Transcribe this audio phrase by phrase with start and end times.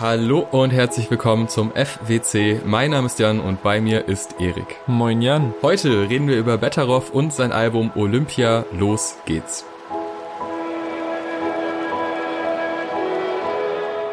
[0.00, 2.62] Hallo und herzlich willkommen zum FWC.
[2.64, 4.76] Mein Name ist Jan und bei mir ist Erik.
[4.86, 5.52] Moin Jan.
[5.60, 8.64] Heute reden wir über Betteroff und sein Album Olympia.
[8.72, 9.66] Los geht's.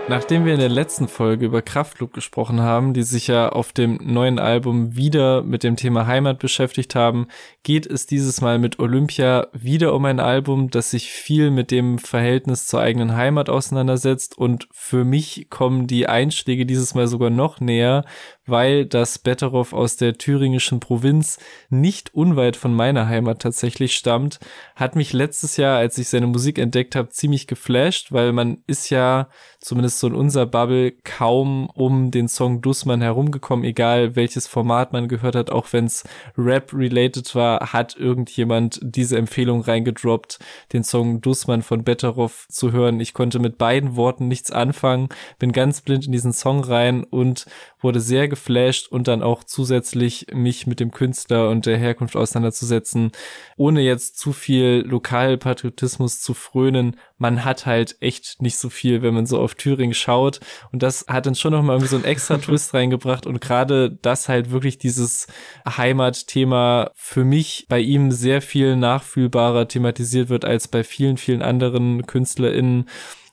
[0.09, 3.99] Nachdem wir in der letzten Folge über Kraftklub gesprochen haben, die sich ja auf dem
[4.01, 7.27] neuen Album wieder mit dem Thema Heimat beschäftigt haben,
[7.61, 11.99] geht es dieses Mal mit Olympia wieder um ein Album, das sich viel mit dem
[11.99, 14.35] Verhältnis zur eigenen Heimat auseinandersetzt.
[14.35, 18.03] Und für mich kommen die Einschläge dieses Mal sogar noch näher,
[18.49, 21.39] weil das Betteroff aus der thüringischen Provinz
[21.69, 24.39] nicht unweit von meiner Heimat tatsächlich stammt,
[24.75, 28.89] hat mich letztes Jahr, als ich seine Musik entdeckt habe, ziemlich geflasht, weil man ist
[28.89, 29.27] ja
[29.59, 35.07] zumindest so in unserer Bubble kaum um den Song Dussmann herumgekommen, egal welches Format man
[35.07, 36.03] gehört hat, auch wenn es
[36.37, 40.39] Rap-related war, hat irgendjemand diese Empfehlung reingedroppt,
[40.71, 42.99] den Song Dussmann von Betteroff zu hören.
[42.99, 47.45] Ich konnte mit beiden Worten nichts anfangen, bin ganz blind in diesen Song rein und
[47.81, 53.11] wurde sehr geflasht und dann auch zusätzlich mich mit dem Künstler und der Herkunft auseinanderzusetzen,
[53.57, 56.97] ohne jetzt zu viel Lokalpatriotismus zu frönen.
[57.17, 60.39] Man hat halt echt nicht so viel, wenn man so auf Thüringen schaut.
[60.71, 63.25] Und das hat dann schon nochmal irgendwie so einen extra Twist reingebracht.
[63.25, 65.27] Und gerade das halt wirklich dieses
[65.67, 72.05] Heimatthema für mich bei ihm sehr viel nachfühlbarer thematisiert wird als bei vielen, vielen anderen
[72.05, 72.85] KünstlerInnen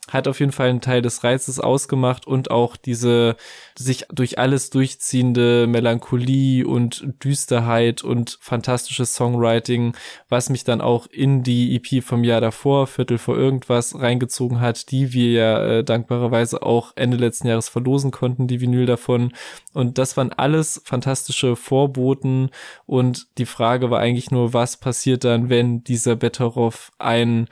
[0.09, 3.37] hat auf jeden Fall einen Teil des Reizes ausgemacht und auch diese
[3.79, 9.95] sich durch alles durchziehende Melancholie und Düsterheit und fantastisches Songwriting,
[10.29, 14.91] was mich dann auch in die EP vom Jahr davor, Viertel vor irgendwas, reingezogen hat,
[14.91, 19.33] die wir ja äh, dankbarerweise auch Ende letzten Jahres verlosen konnten, die Vinyl davon.
[19.73, 22.51] Und das waren alles fantastische Vorboten
[22.87, 27.49] und die Frage war eigentlich nur, was passiert dann, wenn dieser Betteroff ein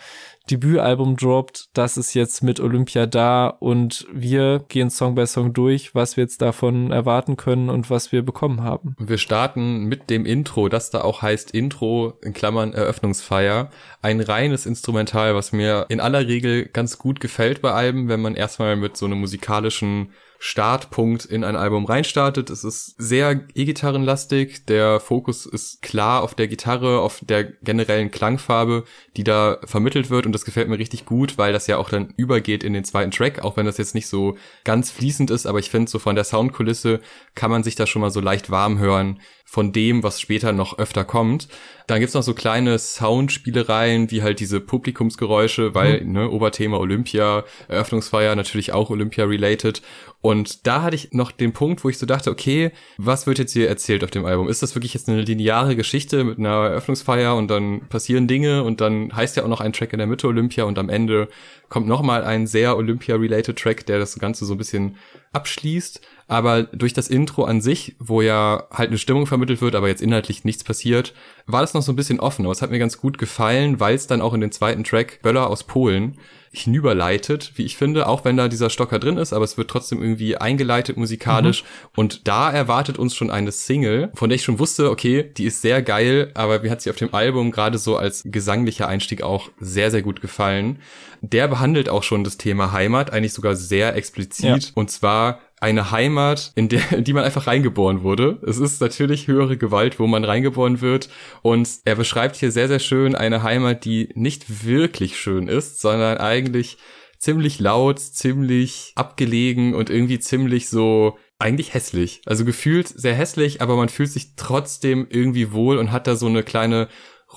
[0.51, 1.71] Debütalbum droppt.
[1.73, 6.25] Das ist jetzt mit Olympia da und wir gehen Song by Song durch, was wir
[6.25, 8.97] jetzt davon erwarten können und was wir bekommen haben.
[8.99, 13.71] Wir starten mit dem Intro, das da auch heißt Intro in Klammern Eröffnungsfeier.
[14.03, 18.35] Ein reines Instrumental, was mir in aller Regel ganz gut gefällt bei Alben, wenn man
[18.35, 20.11] erstmal mit so einem musikalischen
[20.47, 22.51] Startpunkt in ein Album reinstartet.
[22.51, 24.67] Es ist sehr E-Gitarrenlastig.
[24.67, 28.85] Der Fokus ist klar auf der Gitarre, auf der generellen Klangfarbe,
[29.17, 30.27] die da vermittelt wird.
[30.27, 33.11] Und das gefällt mir richtig gut, weil das ja auch dann übergeht in den zweiten
[33.11, 35.47] Track, auch wenn das jetzt nicht so ganz fließend ist.
[35.47, 37.01] Aber ich finde, so von der Soundkulisse
[37.35, 40.79] kann man sich da schon mal so leicht warm hören von dem, was später noch
[40.79, 41.49] öfter kommt.
[41.87, 46.13] Dann gibt's noch so kleine Soundspielereien, wie halt diese Publikumsgeräusche, weil, mhm.
[46.13, 49.83] ne, Oberthema Olympia, Eröffnungsfeier natürlich auch Olympia-related.
[50.23, 53.53] Und da hatte ich noch den Punkt, wo ich so dachte, okay, was wird jetzt
[53.53, 54.49] hier erzählt auf dem Album?
[54.49, 58.81] Ist das wirklich jetzt eine lineare Geschichte mit einer Eröffnungsfeier und dann passieren Dinge und
[58.81, 61.29] dann heißt ja auch noch ein Track in der Mitte Olympia und am Ende
[61.69, 64.97] kommt nochmal ein sehr Olympia-related Track, der das Ganze so ein bisschen
[65.33, 66.01] abschließt.
[66.27, 70.03] Aber durch das Intro an sich, wo ja halt eine Stimmung vermittelt wird, aber jetzt
[70.03, 71.15] inhaltlich nichts passiert,
[71.47, 72.45] war das noch so ein bisschen offen.
[72.45, 75.21] Aber es hat mir ganz gut gefallen, weil es dann auch in den zweiten Track
[75.23, 76.19] Böller aus Polen
[76.57, 80.01] hinüberleitet, wie ich finde, auch wenn da dieser Stocker drin ist, aber es wird trotzdem
[80.01, 81.65] irgendwie eingeleitet musikalisch.
[81.65, 81.69] Mhm.
[81.97, 85.63] Und da erwartet uns schon eine Single, von der ich schon wusste, okay, die ist
[85.63, 89.51] sehr geil, aber mir hat sie auf dem Album gerade so als gesanglicher Einstieg auch
[89.59, 90.79] sehr, sehr gut gefallen.
[91.23, 94.65] Der behandelt auch schon das Thema Heimat, eigentlich sogar sehr explizit.
[94.65, 94.71] Ja.
[94.75, 98.39] Und zwar eine Heimat, in der, in die man einfach reingeboren wurde.
[98.47, 101.09] Es ist natürlich höhere Gewalt, wo man reingeboren wird.
[101.41, 106.19] Und er beschreibt hier sehr, sehr schön eine Heimat, die nicht wirklich schön ist, sondern
[106.19, 106.77] eigentlich
[107.19, 112.21] ziemlich laut, ziemlich abgelegen und irgendwie ziemlich so eigentlich hässlich.
[112.27, 116.27] Also gefühlt sehr hässlich, aber man fühlt sich trotzdem irgendwie wohl und hat da so
[116.27, 116.89] eine kleine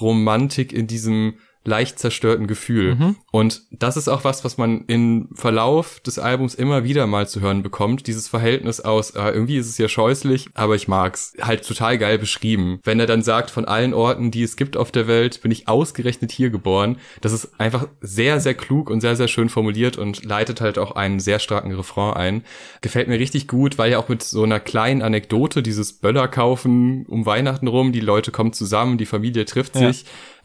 [0.02, 2.96] Romantik in diesem leicht zerstörten Gefühl.
[2.96, 3.16] Mhm.
[3.32, 7.42] Und das ist auch was, was man im Verlauf des Albums immer wieder mal zu
[7.42, 8.08] hören bekommt.
[8.08, 11.34] Dieses Verhältnis aus, äh, irgendwie ist es ja scheußlich, aber ich mag's.
[11.42, 12.80] Halt total geil beschrieben.
[12.84, 15.68] Wenn er dann sagt, von allen Orten, die es gibt auf der Welt, bin ich
[15.68, 16.98] ausgerechnet hier geboren.
[17.20, 20.92] Das ist einfach sehr, sehr klug und sehr, sehr schön formuliert und leitet halt auch
[20.92, 22.44] einen sehr starken Refrain ein.
[22.80, 27.06] Gefällt mir richtig gut, weil ja auch mit so einer kleinen Anekdote, dieses Böller kaufen
[27.08, 29.90] um Weihnachten rum, die Leute kommen zusammen, die Familie trifft ja.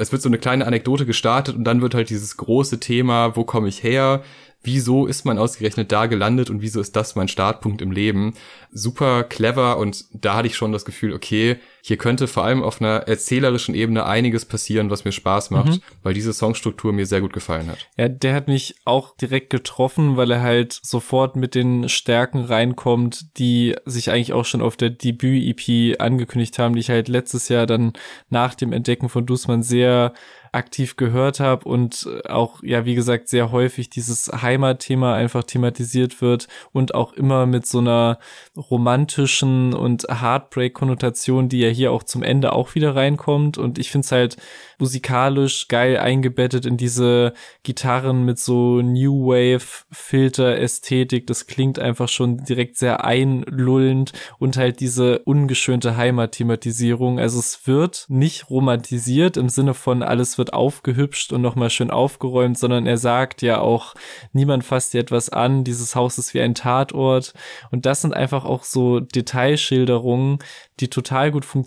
[0.02, 3.44] Es wird so eine kleine Anekdote gestartet und dann wird halt dieses große Thema, wo
[3.44, 4.24] komme ich her?
[4.64, 8.34] Wieso ist man ausgerechnet da gelandet und wieso ist das mein Startpunkt im Leben?
[8.72, 12.80] Super clever und da hatte ich schon das Gefühl, okay, hier könnte vor allem auf
[12.80, 15.82] einer erzählerischen Ebene einiges passieren, was mir Spaß macht, mhm.
[16.04, 17.88] weil diese Songstruktur mir sehr gut gefallen hat.
[17.96, 23.36] Ja, der hat mich auch direkt getroffen, weil er halt sofort mit den Stärken reinkommt,
[23.36, 27.66] die sich eigentlich auch schon auf der Debüt-EP angekündigt haben, die ich halt letztes Jahr
[27.66, 27.94] dann
[28.30, 30.14] nach dem Entdecken von Dussmann sehr
[30.52, 36.46] aktiv gehört habe und auch, ja, wie gesagt, sehr häufig dieses Heimatthema einfach thematisiert wird
[36.72, 38.18] und auch immer mit so einer
[38.54, 43.58] romantischen und Heartbreak-Konnotation, die ja hier auch zum Ende auch wieder reinkommt.
[43.58, 44.36] Und ich finde es halt
[44.78, 51.26] musikalisch geil eingebettet in diese Gitarren mit so New Wave Filter Ästhetik.
[51.26, 57.20] Das klingt einfach schon direkt sehr einlullend und halt diese ungeschönte Heimatthematisierung.
[57.20, 62.58] Also es wird nicht romantisiert im Sinne von alles wird aufgehübscht und nochmal schön aufgeräumt,
[62.58, 63.94] sondern er sagt ja auch,
[64.32, 67.34] niemand fasst dir etwas an, dieses Haus ist wie ein Tatort.
[67.70, 70.38] Und das sind einfach auch so Detailschilderungen,
[70.80, 71.61] die total gut funktionieren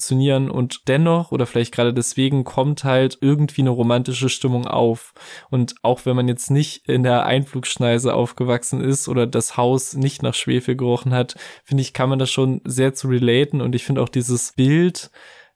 [0.50, 5.14] und dennoch oder vielleicht gerade deswegen kommt halt irgendwie eine romantische Stimmung auf.
[5.50, 10.24] Und auch wenn man jetzt nicht in der Einflugschneise aufgewachsen ist oder das Haus nicht
[10.24, 13.62] nach Schwefel gerochen hat, finde ich, kann man das schon sehr zu relaten.
[13.62, 15.12] Und ich finde auch dieses Bild,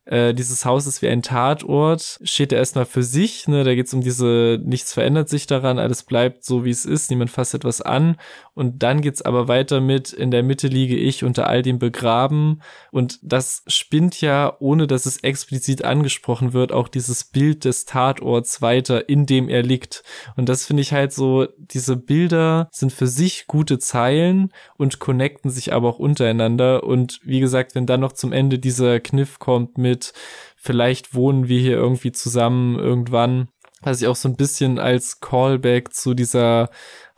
[0.09, 3.85] äh, dieses Haus ist wie ein Tatort, steht er erstmal für sich, ne, da geht
[3.85, 7.53] es um diese, nichts verändert sich daran, alles bleibt so wie es ist, niemand fasst
[7.53, 8.17] etwas an
[8.59, 12.61] und dann geht's aber weiter mit, in der Mitte liege ich unter all dem begraben.
[12.91, 18.61] Und das spinnt ja, ohne dass es explizit angesprochen wird, auch dieses Bild des Tatorts
[18.61, 20.03] weiter, in dem er liegt.
[20.37, 25.51] Und das finde ich halt so, diese Bilder sind für sich gute Zeilen und connecten
[25.51, 26.83] sich aber auch untereinander.
[26.83, 30.13] Und wie gesagt, wenn dann noch zum Ende dieser Kniff kommt mit mit,
[30.55, 33.49] vielleicht wohnen wir hier irgendwie zusammen irgendwann,
[33.81, 36.69] was ich auch so ein bisschen als Callback zu dieser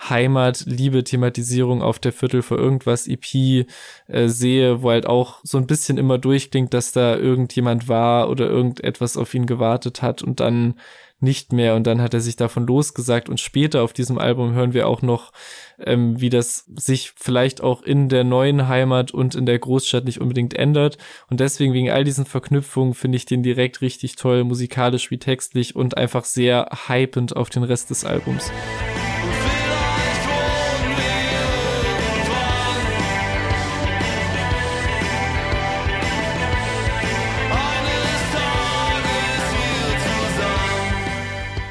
[0.09, 3.65] Heimat-Liebe-Thematisierung auf der Viertel für irgendwas EP
[4.07, 8.47] äh, sehe, wo halt auch so ein bisschen immer durchklingt, dass da irgendjemand war oder
[8.47, 10.75] irgendetwas auf ihn gewartet hat und dann
[11.21, 11.75] nicht mehr.
[11.75, 13.29] Und dann hat er sich davon losgesagt.
[13.29, 15.31] Und später auf diesem Album hören wir auch noch,
[15.79, 20.21] ähm, wie das sich vielleicht auch in der neuen Heimat und in der Großstadt nicht
[20.21, 20.97] unbedingt ändert.
[21.29, 25.75] Und deswegen wegen all diesen Verknüpfungen finde ich den direkt richtig toll, musikalisch wie textlich
[25.75, 28.51] und einfach sehr hypend auf den Rest des Albums.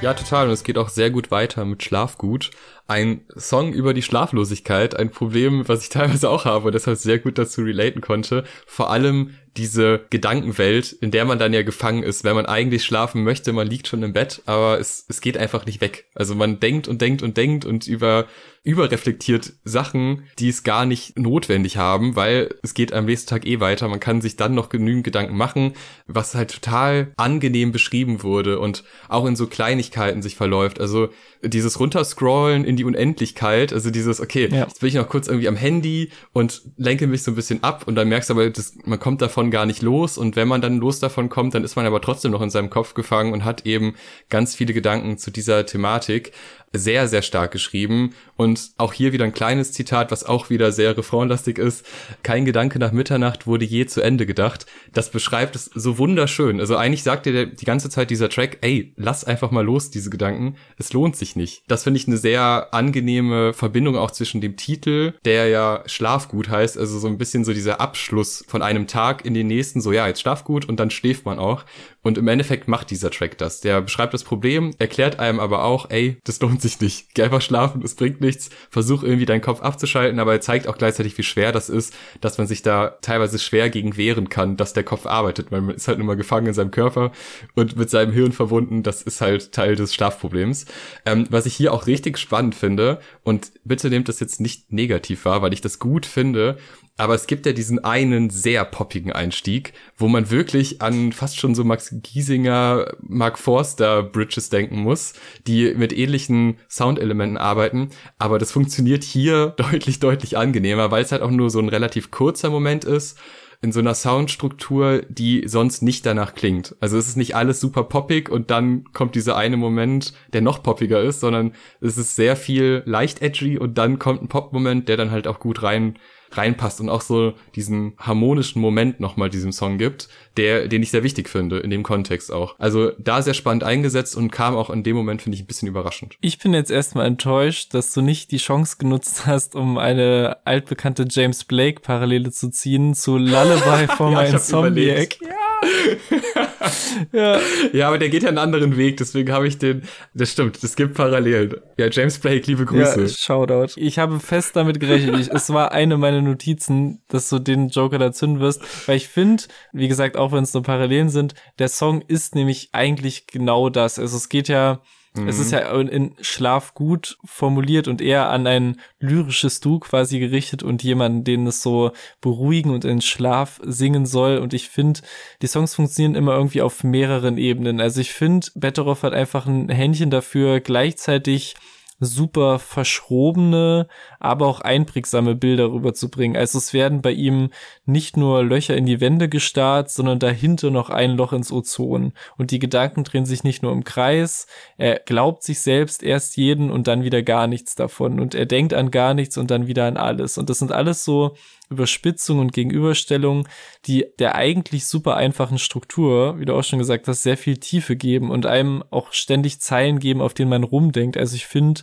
[0.03, 0.47] Ja, total.
[0.47, 2.51] Und es geht auch sehr gut weiter mit Schlafgut.
[2.89, 7.19] Ein Song über die Schlaflosigkeit, ein Problem, was ich teilweise auch habe und deshalb sehr
[7.19, 8.45] gut dazu relaten konnte.
[8.67, 13.25] Vor allem diese Gedankenwelt, in der man dann ja gefangen ist, wenn man eigentlich schlafen
[13.25, 16.07] möchte, man liegt schon im Bett, aber es, es geht einfach nicht weg.
[16.15, 18.27] Also man denkt und denkt und denkt und über
[18.63, 23.59] überreflektiert Sachen, die es gar nicht notwendig haben, weil es geht am nächsten Tag eh
[23.59, 23.89] weiter.
[23.89, 25.73] Man kann sich dann noch genügend Gedanken machen,
[26.07, 30.79] was halt total angenehm beschrieben wurde und auch in so Kleinigkeiten sich verläuft.
[30.79, 31.09] Also
[31.43, 34.65] dieses Runterscrollen in die Unendlichkeit, also dieses, okay, ja.
[34.65, 37.85] jetzt bin ich noch kurz irgendwie am Handy und lenke mich so ein bisschen ab
[37.87, 40.61] und dann merkst du aber, das, man kommt davon gar nicht los und wenn man
[40.61, 43.45] dann los davon kommt, dann ist man aber trotzdem noch in seinem Kopf gefangen und
[43.45, 43.95] hat eben
[44.29, 46.33] ganz viele Gedanken zu dieser Thematik
[46.73, 48.15] sehr, sehr stark geschrieben.
[48.37, 51.85] Und auch hier wieder ein kleines Zitat, was auch wieder sehr refrainlastig ist.
[52.23, 54.67] Kein Gedanke nach Mitternacht wurde je zu Ende gedacht.
[54.93, 56.61] Das beschreibt es so wunderschön.
[56.61, 60.11] Also eigentlich sagt dir die ganze Zeit dieser Track, ey, lass einfach mal los, diese
[60.11, 60.57] Gedanken.
[60.79, 61.63] Es lohnt sich nicht.
[61.69, 66.79] Das finde ich eine sehr angenehme Verbindung auch zwischen dem Titel, der ja Schlafgut heißt,
[66.79, 70.07] also so ein bisschen so dieser Abschluss von einem Tag in den nächsten, so ja,
[70.07, 71.65] jetzt Schlafgut und dann schläft man auch.
[72.03, 73.61] Und im Endeffekt macht dieser Track das.
[73.61, 77.15] Der beschreibt das Problem, erklärt einem aber auch, ey, das lohnt sich nicht.
[77.15, 78.51] Geh einfach schlafen, es bringt nichts.
[78.71, 82.39] Versuch irgendwie deinen Kopf abzuschalten, aber er zeigt auch gleichzeitig, wie schwer das ist, dass
[82.39, 85.51] man sich da teilweise schwer gegen wehren kann, dass der Kopf arbeitet.
[85.51, 87.13] Man ist halt immer gefangen in seinem Körper
[87.55, 88.83] und mit seinem Hirn verbunden.
[88.83, 90.67] Das ist halt Teil des Schlafproblems.
[91.07, 95.25] Ähm, was ich hier auch richtig spannend finde, und bitte nehmt das jetzt nicht negativ
[95.25, 96.59] wahr, weil ich das gut finde,
[97.01, 101.55] aber es gibt ja diesen einen sehr poppigen Einstieg, wo man wirklich an fast schon
[101.55, 105.15] so Max Giesinger, Mark Forster Bridges denken muss,
[105.47, 107.89] die mit ähnlichen Soundelementen arbeiten.
[108.19, 112.11] Aber das funktioniert hier deutlich, deutlich angenehmer, weil es halt auch nur so ein relativ
[112.11, 113.19] kurzer Moment ist
[113.63, 116.77] in so einer Soundstruktur, die sonst nicht danach klingt.
[116.81, 120.63] Also es ist nicht alles super poppig und dann kommt dieser eine Moment, der noch
[120.63, 124.99] poppiger ist, sondern es ist sehr viel leicht edgy und dann kommt ein Pop-Moment, der
[124.99, 125.97] dann halt auch gut rein
[126.33, 131.03] reinpasst und auch so diesen harmonischen Moment nochmal diesem Song gibt, der, den ich sehr
[131.03, 132.55] wichtig finde, in dem Kontext auch.
[132.59, 135.69] Also da sehr spannend eingesetzt und kam auch in dem Moment, finde ich, ein bisschen
[135.69, 136.17] überraschend.
[136.21, 141.07] Ich bin jetzt erstmal enttäuscht, dass du nicht die Chance genutzt hast, um eine altbekannte
[141.09, 145.21] James Blake Parallele zu ziehen zu Lullaby von ja, Insomniac.
[145.21, 145.50] Ja
[147.13, 147.39] ja.
[147.73, 149.83] ja, aber der geht ja einen anderen Weg, deswegen habe ich den,
[150.15, 151.57] das stimmt, es gibt Parallelen.
[151.77, 153.03] Ja, James Blake, liebe Grüße.
[153.03, 153.73] Ja, Shoutout.
[153.77, 157.99] Ich habe fest damit gerechnet, ich, es war eine meiner Notizen, dass du den Joker
[157.99, 161.69] da zünden wirst, weil ich finde, wie gesagt, auch wenn es nur Parallelen sind, der
[161.69, 163.99] Song ist nämlich eigentlich genau das.
[163.99, 164.81] Also es geht ja
[165.15, 165.29] Mhm.
[165.29, 165.59] Es ist mhm.
[165.59, 171.25] ja in Schlaf gut formuliert und eher an ein lyrisches Du quasi gerichtet und jemanden,
[171.25, 174.39] den es so beruhigen und in Schlaf singen soll.
[174.39, 175.01] Und ich finde,
[175.43, 177.81] die Songs funktionieren immer irgendwie auf mehreren Ebenen.
[177.81, 181.57] Also ich finde, Betteroff hat einfach ein Händchen dafür, gleichzeitig
[182.01, 183.87] super verschrobene,
[184.19, 186.37] aber auch einprägsame Bilder rüberzubringen.
[186.37, 187.51] Also es werden bei ihm
[187.85, 192.13] nicht nur Löcher in die Wände gestarrt, sondern dahinter noch ein Loch ins Ozon.
[192.39, 194.47] Und die Gedanken drehen sich nicht nur im Kreis.
[194.79, 198.19] Er glaubt sich selbst erst jeden und dann wieder gar nichts davon.
[198.19, 200.39] Und er denkt an gar nichts und dann wieder an alles.
[200.39, 201.37] Und das sind alles so
[201.71, 203.49] Überspitzung und Gegenüberstellung,
[203.87, 207.95] die der eigentlich super einfachen Struktur, wie du auch schon gesagt hast, sehr viel Tiefe
[207.95, 211.17] geben und einem auch ständig Zeilen geben, auf denen man rumdenkt.
[211.17, 211.83] Also ich finde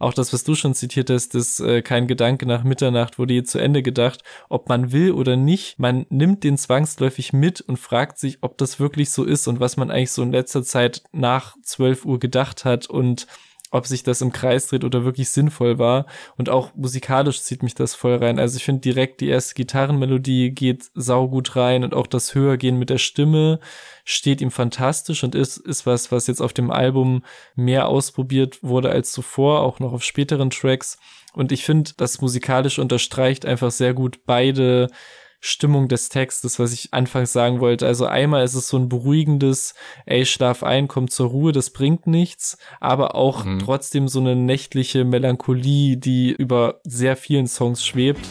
[0.00, 3.42] auch das, was du schon zitiert hast, ist äh, kein Gedanke nach Mitternacht wurde je
[3.44, 5.78] zu Ende gedacht, ob man will oder nicht.
[5.78, 9.76] Man nimmt den zwangsläufig mit und fragt sich, ob das wirklich so ist und was
[9.76, 13.26] man eigentlich so in letzter Zeit nach 12 Uhr gedacht hat und
[13.70, 16.06] ob sich das im Kreis dreht oder wirklich sinnvoll war.
[16.36, 18.38] Und auch musikalisch zieht mich das voll rein.
[18.38, 22.90] Also ich finde direkt die erste Gitarrenmelodie geht saugut rein und auch das Höhergehen mit
[22.90, 23.60] der Stimme
[24.04, 27.22] steht ihm fantastisch und ist, ist was, was jetzt auf dem Album
[27.54, 30.98] mehr ausprobiert wurde als zuvor, auch noch auf späteren Tracks.
[31.34, 34.88] Und ich finde, das musikalisch unterstreicht einfach sehr gut beide
[35.40, 37.86] Stimmung des Textes, was ich anfangs sagen wollte.
[37.86, 39.74] Also einmal ist es so ein beruhigendes,
[40.06, 43.60] ey, schlaf ein, komm zur Ruhe, das bringt nichts, aber auch mhm.
[43.60, 48.26] trotzdem so eine nächtliche Melancholie, die über sehr vielen Songs schwebt.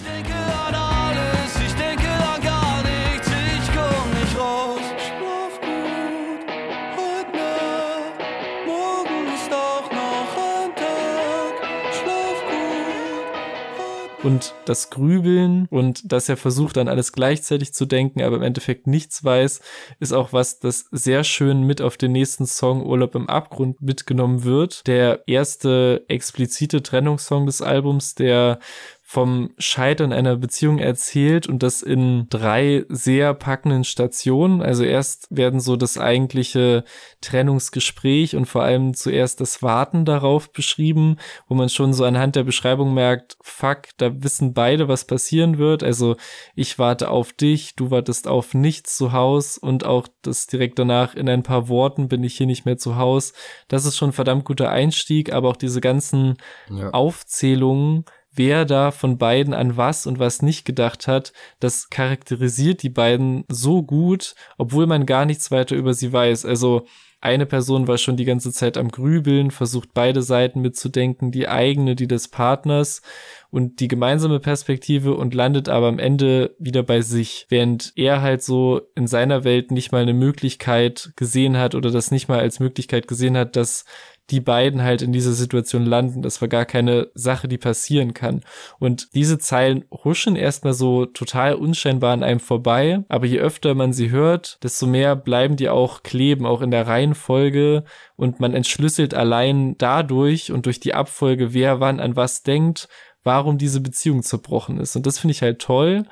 [14.27, 18.86] Und das Grübeln und dass er versucht dann alles gleichzeitig zu denken, aber im Endeffekt
[18.86, 19.62] nichts weiß,
[20.01, 24.43] ist auch was, das sehr schön mit auf den nächsten Song Urlaub im Abgrund mitgenommen
[24.43, 24.86] wird.
[24.86, 28.60] Der erste explizite Trennungssong des Albums, der
[29.09, 34.61] vom Scheitern einer Beziehung erzählt und das in drei sehr packenden Stationen.
[34.61, 36.83] Also erst werden so das eigentliche
[37.21, 41.15] Trennungsgespräch und vor allem zuerst das Warten darauf beschrieben,
[41.47, 45.83] wo man schon so anhand der Beschreibung merkt, fuck, da wissen beide, was passieren wird.
[45.83, 46.17] Also
[46.53, 51.15] ich warte auf dich, du wartest auf nichts zu Haus und auch das direkt danach
[51.15, 53.31] in ein paar Worten bin ich hier nicht mehr zu Haus.
[53.69, 56.35] Das ist schon ein verdammt guter Einstieg, aber auch diese ganzen
[56.69, 56.89] ja.
[56.89, 58.03] Aufzählungen,
[58.38, 63.44] wer da von beiden an was und was nicht gedacht hat, das charakterisiert die beiden
[63.50, 66.46] so gut, obwohl man gar nichts weiter über sie weiß.
[66.46, 66.86] Also
[67.20, 71.96] eine Person war schon die ganze Zeit am Grübeln, versucht beide Seiten mitzudenken, die eigene,
[71.96, 73.01] die des Partners
[73.50, 78.44] und die gemeinsame Perspektive und landet aber am Ende wieder bei sich, während er halt
[78.44, 82.60] so in seiner Welt nicht mal eine Möglichkeit gesehen hat oder das nicht mal als
[82.60, 83.86] Möglichkeit gesehen hat, dass
[84.29, 86.22] die beiden halt in dieser Situation landen.
[86.22, 88.41] Das war gar keine Sache, die passieren kann.
[88.79, 93.93] Und diese Zeilen huschen erstmal so total unscheinbar an einem vorbei, aber je öfter man
[93.93, 97.84] sie hört, desto mehr bleiben die auch kleben, auch in der Reihenfolge
[98.15, 102.89] und man entschlüsselt allein dadurch und durch die Abfolge, wer wann an was denkt,
[103.24, 104.96] warum diese Beziehung zerbrochen ist.
[104.96, 106.05] Und das finde ich halt toll.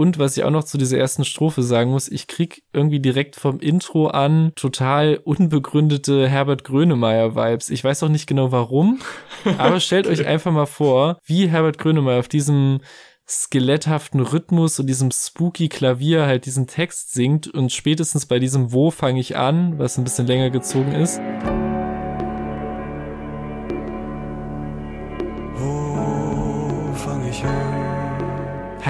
[0.00, 3.36] Und was ich auch noch zu dieser ersten Strophe sagen muss, ich krieg irgendwie direkt
[3.36, 7.68] vom Intro an total unbegründete Herbert Grönemeyer Vibes.
[7.68, 9.00] Ich weiß auch nicht genau warum,
[9.58, 12.80] aber stellt euch einfach mal vor, wie Herbert Grönemeyer auf diesem
[13.28, 18.90] skeletthaften Rhythmus und diesem spooky Klavier halt diesen Text singt und spätestens bei diesem Wo
[18.90, 21.20] fange ich an, was ein bisschen länger gezogen ist.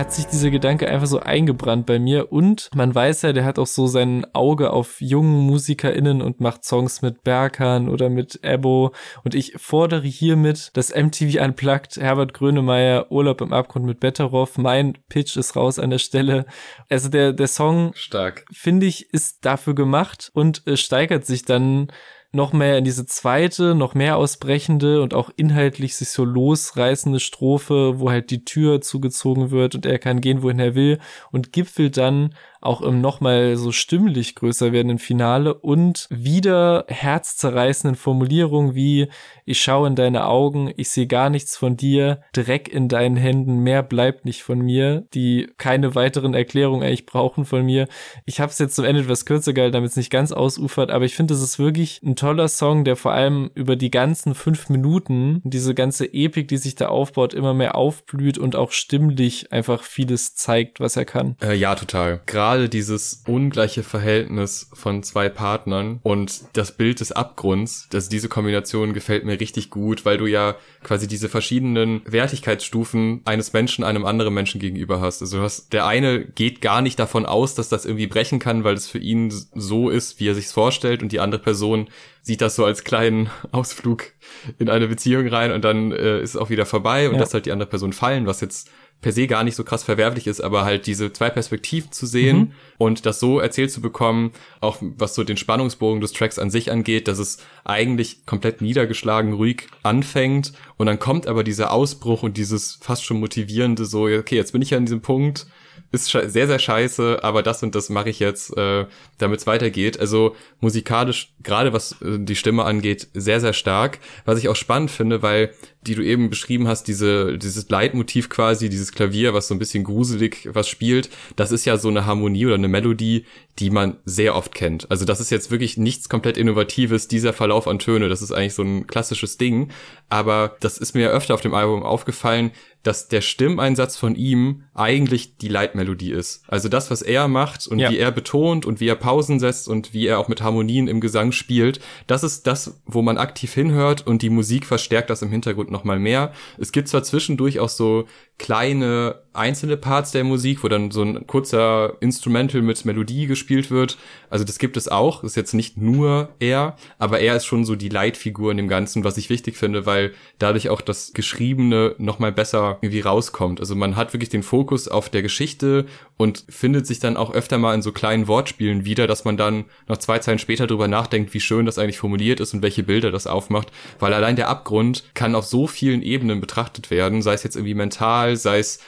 [0.01, 3.59] Hat sich dieser Gedanke einfach so eingebrannt bei mir und man weiß ja, der hat
[3.59, 8.95] auch so sein Auge auf jungen MusikerInnen und macht Songs mit Berkan oder mit Ebo
[9.25, 14.57] und ich fordere hiermit das MTV Unplugged Herbert Grönemeyer Urlaub im Abgrund mit Betteroff.
[14.57, 16.47] Mein Pitch ist raus an der Stelle.
[16.89, 21.89] Also der, der Song, stark, finde ich, ist dafür gemacht und äh, steigert sich dann
[22.33, 27.99] noch mehr in diese zweite, noch mehr ausbrechende und auch inhaltlich sich so losreißende Strophe,
[27.99, 31.01] wo halt die Tür zugezogen wird und er kann gehen, wohin er will
[31.33, 38.75] und gipfelt dann auch im nochmal so stimmlich größer werdenden Finale und wieder herzzerreißenden Formulierungen
[38.75, 39.09] wie
[39.45, 43.59] ich schaue in deine Augen, ich sehe gar nichts von dir, Dreck in deinen Händen,
[43.59, 47.89] mehr bleibt nicht von mir, die keine weiteren Erklärungen eigentlich brauchen von mir.
[48.27, 51.05] Ich habe es jetzt zum Ende etwas kürzer gehalten, damit es nicht ganz ausufert, aber
[51.05, 54.69] ich finde, es ist wirklich ein toller Song, der vor allem über die ganzen fünf
[54.69, 59.83] Minuten diese ganze Epik, die sich da aufbaut, immer mehr aufblüht und auch stimmlich einfach
[59.83, 61.37] vieles zeigt, was er kann.
[61.43, 62.21] Äh, ja, total.
[62.27, 68.93] Gerade dieses ungleiche Verhältnis von zwei Partnern und das Bild des Abgrunds, dass diese Kombination
[68.93, 74.35] gefällt mir richtig gut, weil du ja quasi diese verschiedenen Wertigkeitsstufen eines Menschen einem anderen
[74.35, 75.23] Menschen gegenüber hast.
[75.23, 78.75] Also hast, der eine geht gar nicht davon aus, dass das irgendwie brechen kann, weil
[78.75, 81.89] es für ihn so ist, wie er sich's vorstellt und die andere Person
[82.23, 84.13] sieht das so als kleinen Ausflug
[84.59, 87.21] in eine Beziehung rein und dann äh, ist es auch wieder vorbei und ja.
[87.21, 90.27] lässt halt die andere Person fallen, was jetzt per se gar nicht so krass verwerflich
[90.27, 92.53] ist, aber halt diese zwei Perspektiven zu sehen mhm.
[92.79, 96.71] und das so erzählt zu bekommen, auch was so den Spannungsbogen des Tracks an sich
[96.71, 102.37] angeht, dass es eigentlich komplett niedergeschlagen, ruhig anfängt und dann kommt aber dieser Ausbruch und
[102.37, 105.47] dieses fast schon motivierende so, okay, jetzt bin ich ja an diesem Punkt,
[105.93, 108.87] ist sehr, sehr scheiße, aber das und das mache ich jetzt, äh,
[109.19, 109.99] damit es weitergeht.
[109.99, 113.99] Also musikalisch, gerade was äh, die Stimme angeht, sehr, sehr stark.
[114.25, 118.69] Was ich auch spannend finde, weil die du eben beschrieben hast, diese, dieses Leitmotiv quasi,
[118.69, 122.47] dieses Klavier, was so ein bisschen gruselig was spielt, das ist ja so eine Harmonie
[122.47, 123.25] oder eine Melodie,
[123.59, 124.91] die man sehr oft kennt.
[124.91, 128.55] Also das ist jetzt wirklich nichts komplett Innovatives, dieser Verlauf an Töne, das ist eigentlich
[128.55, 129.71] so ein klassisches Ding.
[130.11, 132.51] Aber das ist mir öfter auf dem Album aufgefallen,
[132.83, 135.80] dass der Stimmeinsatz von ihm eigentlich die Leitmelodie
[136.11, 136.43] ist.
[136.49, 137.91] Also das, was er macht und ja.
[137.91, 141.01] wie er betont und wie er Pausen setzt und wie er auch mit Harmonien im
[141.01, 145.31] Gesang spielt, das ist das, wo man aktiv hinhört und die Musik verstärkt das im
[145.31, 146.33] Hintergrund nochmal mehr.
[146.59, 148.07] Es gibt zwar zwischendurch auch so
[148.41, 153.97] kleine einzelne Parts der Musik, wo dann so ein kurzer Instrumental mit Melodie gespielt wird.
[154.29, 155.23] Also das gibt es auch.
[155.23, 158.67] Das ist jetzt nicht nur er, aber er ist schon so die Leitfigur in dem
[158.69, 163.61] Ganzen, was ich wichtig finde, weil dadurch auch das Geschriebene nochmal besser irgendwie rauskommt.
[163.61, 167.59] Also man hat wirklich den Fokus auf der Geschichte und findet sich dann auch öfter
[167.59, 171.35] mal in so kleinen Wortspielen wieder, dass man dann noch zwei Zeilen später drüber nachdenkt,
[171.35, 173.71] wie schön das eigentlich formuliert ist und welche Bilder das aufmacht,
[174.01, 177.75] weil allein der Abgrund kann auf so vielen Ebenen betrachtet werden, sei es jetzt irgendwie
[177.75, 178.81] mental, sei es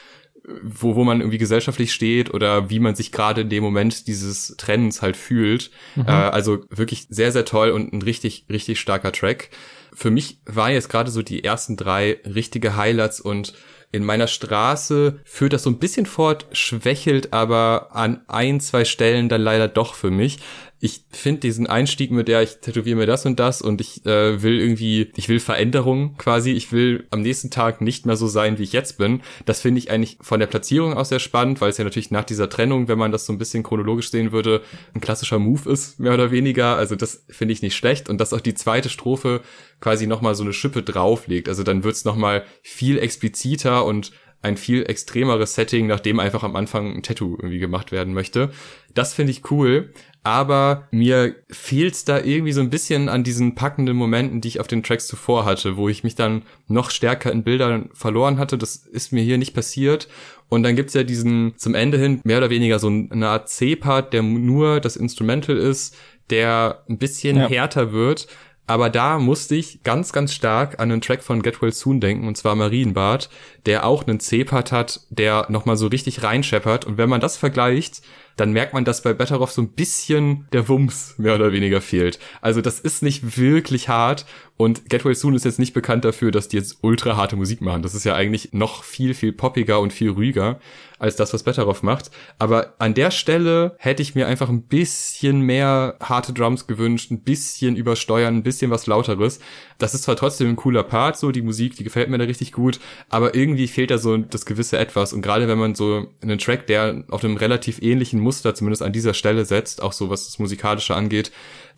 [0.44, 4.56] wo, wo man irgendwie gesellschaftlich steht oder wie man sich gerade in dem Moment dieses
[4.56, 5.70] Trennens halt fühlt.
[5.94, 6.06] Mhm.
[6.08, 9.50] Äh, also wirklich sehr, sehr toll und ein richtig, richtig starker Track.
[9.94, 13.54] Für mich waren jetzt gerade so die ersten drei richtige Highlights und
[13.92, 19.28] in meiner Straße führt das so ein bisschen fort, schwächelt aber an ein, zwei Stellen
[19.28, 20.38] dann leider doch für mich
[20.85, 24.42] ich finde diesen Einstieg mit der, ich tätowiere mir das und das und ich äh,
[24.42, 28.59] will irgendwie, ich will Veränderung quasi, ich will am nächsten Tag nicht mehr so sein,
[28.59, 29.23] wie ich jetzt bin.
[29.45, 32.25] Das finde ich eigentlich von der Platzierung aus sehr spannend, weil es ja natürlich nach
[32.25, 34.61] dieser Trennung, wenn man das so ein bisschen chronologisch sehen würde,
[34.92, 36.75] ein klassischer Move ist, mehr oder weniger.
[36.77, 39.40] Also das finde ich nicht schlecht und dass auch die zweite Strophe
[39.79, 41.49] quasi nochmal so eine Schippe drauflegt.
[41.49, 44.11] Also dann wird's nochmal viel expliziter und
[44.42, 48.50] ein viel extremeres Setting, nachdem einfach am Anfang ein Tattoo irgendwie gemacht werden möchte.
[48.94, 49.92] Das finde ich cool
[50.24, 54.68] aber mir fehlt's da irgendwie so ein bisschen an diesen packenden Momenten, die ich auf
[54.68, 58.57] den Tracks zuvor hatte, wo ich mich dann noch stärker in Bildern verloren hatte.
[58.57, 60.09] Das ist mir hier nicht passiert.
[60.48, 64.12] Und dann gibt's ja diesen zum Ende hin mehr oder weniger so eine Art C-Part,
[64.12, 65.96] der nur das Instrumental ist,
[66.31, 67.48] der ein bisschen ja.
[67.48, 68.28] härter wird.
[68.66, 72.29] Aber da musste ich ganz, ganz stark an einen Track von Get Well Soon denken,
[72.29, 73.29] und zwar Marienbad,
[73.66, 76.85] der auch einen C-Part hat, der nochmal so richtig reinscheppert.
[76.85, 78.03] Und wenn man das vergleicht,
[78.37, 82.18] dann merkt man, dass bei Betteroff so ein bisschen der Wumms mehr oder weniger fehlt.
[82.40, 86.49] Also das ist nicht wirklich hart und Get Soon ist jetzt nicht bekannt dafür, dass
[86.49, 87.83] die jetzt ultra harte Musik machen.
[87.83, 90.61] Das ist ja eigentlich noch viel, viel poppiger und viel ruhiger
[91.01, 92.12] als das, was Betteroff macht.
[92.38, 97.23] Aber an der Stelle hätte ich mir einfach ein bisschen mehr harte Drums gewünscht, ein
[97.23, 99.40] bisschen übersteuern, ein bisschen was lauteres.
[99.79, 102.53] Das ist zwar trotzdem ein cooler Part, so die Musik, die gefällt mir da richtig
[102.53, 105.12] gut, aber irgendwie fehlt da so das gewisse Etwas.
[105.12, 108.92] Und gerade wenn man so einen Track, der auf einem relativ ähnlichen Muster zumindest an
[108.92, 111.32] dieser Stelle setzt, auch so was das Musikalische angeht,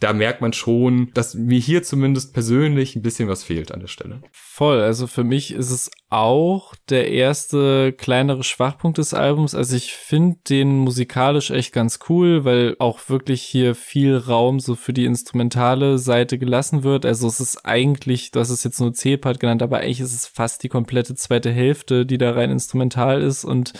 [0.04, 3.86] da merkt man schon, dass mir hier zumindest persönlich ein bisschen was fehlt an der
[3.86, 4.20] Stelle.
[4.32, 9.54] Voll, also für mich ist es auch der erste kleinere Schwachpunkt des Albums.
[9.54, 14.74] Also ich finde den musikalisch echt ganz cool, weil auch wirklich hier viel Raum so
[14.74, 17.06] für die instrumentale Seite gelassen wird.
[17.06, 20.62] Also es ist eigentlich, hast es jetzt nur C-Part genannt, aber eigentlich ist es fast
[20.62, 23.72] die komplette zweite Hälfte, die da rein instrumental ist und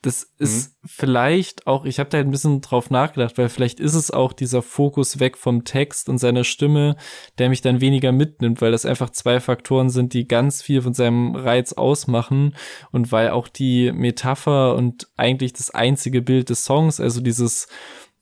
[0.00, 0.88] das ist mhm.
[0.88, 4.62] vielleicht auch, ich habe da ein bisschen drauf nachgedacht, weil vielleicht ist es auch dieser
[4.62, 6.96] Fokus weg vom Text und seiner Stimme,
[7.38, 10.92] der mich dann weniger mitnimmt, weil das einfach zwei Faktoren sind, die ganz viel von
[10.92, 12.54] seinem Reiz ausmachen
[12.90, 17.68] und weil auch die Metapher und eigentlich das einzige Bild des Songs, also dieses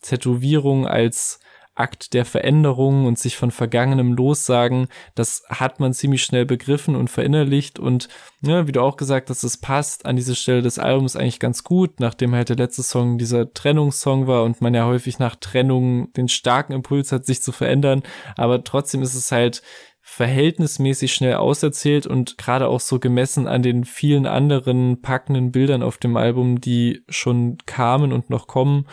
[0.00, 1.40] Tätowierung als
[1.74, 7.08] Akt der Veränderung und sich von Vergangenem lossagen, das hat man ziemlich schnell begriffen und
[7.08, 7.78] verinnerlicht.
[7.78, 8.08] Und
[8.42, 11.64] ja, wie du auch gesagt hast, es passt an diese Stelle des Albums eigentlich ganz
[11.64, 16.12] gut, nachdem halt der letzte Song dieser Trennungssong war und man ja häufig nach Trennung
[16.12, 18.02] den starken Impuls hat, sich zu verändern,
[18.36, 19.62] aber trotzdem ist es halt
[20.02, 25.98] verhältnismäßig schnell auserzählt und gerade auch so gemessen an den vielen anderen packenden Bildern auf
[25.98, 28.86] dem Album, die schon kamen und noch kommen,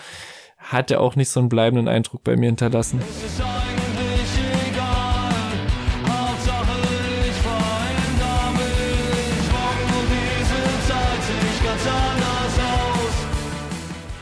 [0.72, 3.02] hat er auch nicht so einen bleibenden Eindruck bei mir hinterlassen.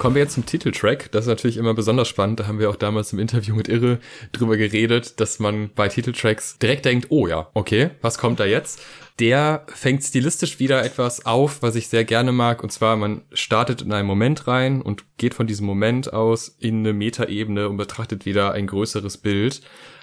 [0.05, 1.11] Kommen wir jetzt zum Titeltrack.
[1.13, 2.39] Das ist natürlich immer besonders spannend.
[2.39, 3.97] Da haben wir auch damals im Interview mit Irre
[4.33, 8.83] drüber geredet, dass man bei Titeltracks direkt denkt, oh ja, okay, was kommt da jetzt?
[9.17, 12.61] Der fängt stilistisch wieder etwas auf, was ich sehr gerne mag.
[12.61, 16.81] Und zwar, man startet in einen Moment rein und geht von diesem Moment aus in
[16.81, 19.61] eine Metaebene und betrachtet wieder ein größeres Bild.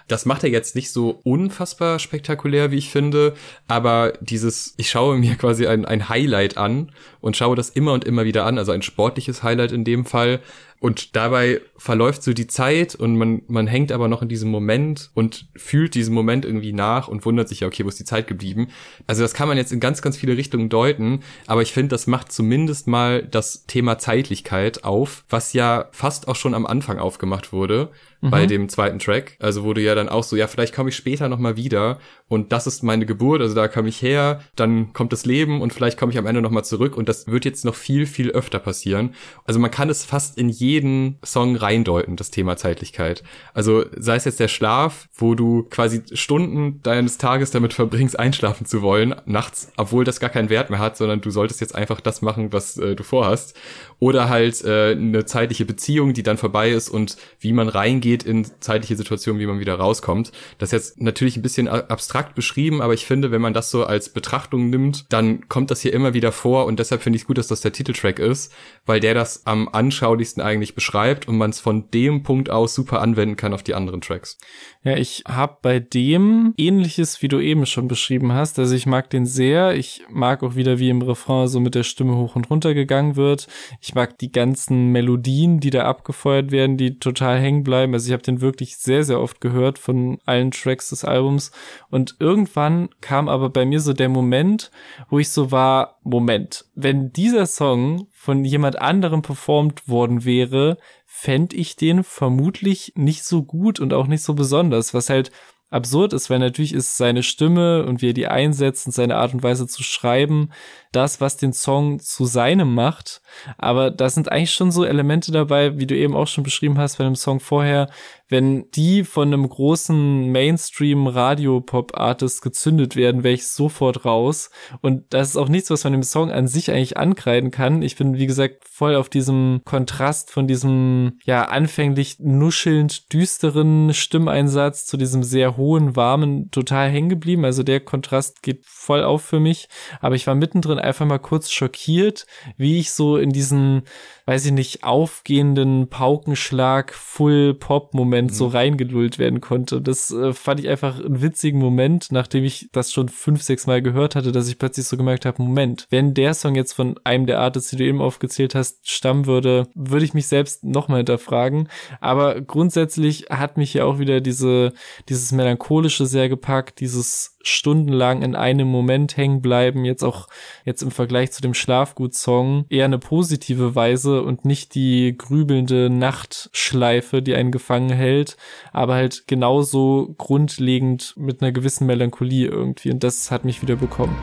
[0.08, 3.34] Das macht er jetzt nicht so unfassbar spektakulär, wie ich finde,
[3.68, 8.04] aber dieses, ich schaue mir quasi ein, ein Highlight an und schaue das immer und
[8.04, 10.40] immer wieder an, also ein sportliches Highlight in dem Fall,
[10.82, 15.12] und dabei verläuft so die Zeit und man, man hängt aber noch in diesem Moment
[15.14, 18.26] und fühlt diesen Moment irgendwie nach und wundert sich ja, okay, wo ist die Zeit
[18.26, 18.66] geblieben?
[19.06, 22.08] Also das kann man jetzt in ganz, ganz viele Richtungen deuten, aber ich finde, das
[22.08, 27.52] macht zumindest mal das Thema Zeitlichkeit auf, was ja fast auch schon am Anfang aufgemacht
[27.52, 28.30] wurde mhm.
[28.30, 29.36] bei dem zweiten Track.
[29.38, 32.66] Also wurde ja dann auch so, ja, vielleicht komme ich später nochmal wieder und das
[32.66, 36.12] ist meine Geburt, also da komme ich her, dann kommt das Leben und vielleicht komme
[36.12, 39.14] ich am Ende nochmal zurück und das wird jetzt noch viel, viel öfter passieren.
[39.44, 43.22] Also man kann es fast in jeden Song reindeuten, das Thema Zeitlichkeit.
[43.52, 48.66] Also sei es jetzt der Schlaf, wo du quasi Stunden deines Tages damit verbringst, einschlafen
[48.66, 52.00] zu wollen, nachts, obwohl das gar keinen Wert mehr hat, sondern du solltest jetzt einfach
[52.00, 53.56] das machen, was äh, du vorhast.
[54.02, 58.44] Oder halt äh, eine zeitliche Beziehung, die dann vorbei ist und wie man reingeht in
[58.58, 60.32] zeitliche Situationen, wie man wieder rauskommt.
[60.58, 63.84] Das ist jetzt natürlich ein bisschen abstrakt beschrieben, aber ich finde, wenn man das so
[63.84, 67.26] als Betrachtung nimmt, dann kommt das hier immer wieder vor und deshalb finde ich es
[67.26, 68.52] gut, dass das der Titeltrack ist,
[68.86, 72.74] weil der das am anschaulichsten eigentlich eigentlich beschreibt und man es von dem Punkt aus
[72.74, 74.38] super anwenden kann auf die anderen Tracks.
[74.84, 78.58] Ja, ich habe bei dem ähnliches, wie du eben schon beschrieben hast.
[78.58, 79.76] Also ich mag den sehr.
[79.76, 83.14] Ich mag auch wieder, wie im Refrain so mit der Stimme hoch und runter gegangen
[83.14, 83.46] wird.
[83.80, 87.94] Ich mag die ganzen Melodien, die da abgefeuert werden, die total hängen bleiben.
[87.94, 91.52] Also ich habe den wirklich sehr, sehr oft gehört von allen Tracks des Albums.
[91.88, 94.72] Und irgendwann kam aber bei mir so der Moment,
[95.08, 100.78] wo ich so war, Moment, wenn dieser Song von jemand anderem performt worden wäre,
[101.14, 105.30] fände ich den vermutlich nicht so gut und auch nicht so besonders, was halt
[105.68, 109.34] absurd ist, weil natürlich ist seine Stimme und wie er die einsetzt und seine Art
[109.34, 110.50] und Weise zu schreiben
[110.92, 113.20] das, was den Song zu seinem macht.
[113.58, 116.98] Aber da sind eigentlich schon so Elemente dabei, wie du eben auch schon beschrieben hast
[116.98, 117.88] bei dem Song vorher,
[118.32, 124.48] wenn die von einem großen Mainstream-Radio-Pop-Artist gezündet werden, wäre ich sofort raus.
[124.80, 127.82] Und das ist auch nichts, was man dem Song an sich eigentlich ankreiden kann.
[127.82, 134.86] Ich bin, wie gesagt, voll auf diesem Kontrast von diesem, ja, anfänglich nuschelnd düsteren Stimmeinsatz
[134.86, 137.44] zu diesem sehr hohen, warmen total hängen geblieben.
[137.44, 139.68] Also der Kontrast geht voll auf für mich.
[140.00, 143.82] Aber ich war mittendrin einfach mal kurz schockiert, wie ich so in diesen,
[144.26, 148.34] weiß ich nicht, aufgehenden Paukenschlag Full Pop Moment mhm.
[148.34, 149.80] so reingelullt werden konnte.
[149.80, 153.82] Das äh, fand ich einfach einen witzigen Moment, nachdem ich das schon fünf, sechs Mal
[153.82, 157.26] gehört hatte, dass ich plötzlich so gemerkt habe, Moment, wenn der Song jetzt von einem
[157.26, 161.68] der Artists, die du eben aufgezählt hast, stammen würde, würde ich mich selbst nochmal hinterfragen.
[162.00, 164.72] Aber grundsätzlich hat mich ja auch wieder diese,
[165.08, 170.28] dieses melancholische sehr gepackt, dieses stundenlang in einem Moment hängen bleiben, jetzt auch
[170.64, 177.22] jetzt im Vergleich zu dem Schlafgut-Song eher eine positive Weise und nicht die grübelnde Nachtschleife,
[177.22, 178.36] die einen gefangen hält,
[178.72, 184.16] aber halt genauso grundlegend mit einer gewissen Melancholie irgendwie und das hat mich wieder bekommen.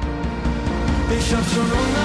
[1.17, 1.98] Ich hab schon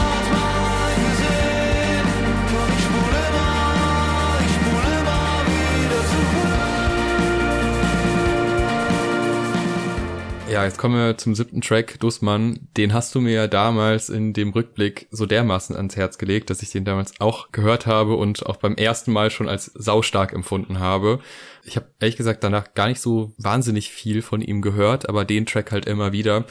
[10.54, 12.68] Ja, jetzt kommen wir zum siebten Track, Dussmann.
[12.76, 16.62] Den hast du mir ja damals in dem Rückblick so dermaßen ans Herz gelegt, dass
[16.62, 20.78] ich den damals auch gehört habe und auch beim ersten Mal schon als saustark empfunden
[20.78, 21.18] habe.
[21.66, 25.46] Ich habe ehrlich gesagt danach gar nicht so wahnsinnig viel von ihm gehört, aber den
[25.46, 26.44] Track halt immer wieder.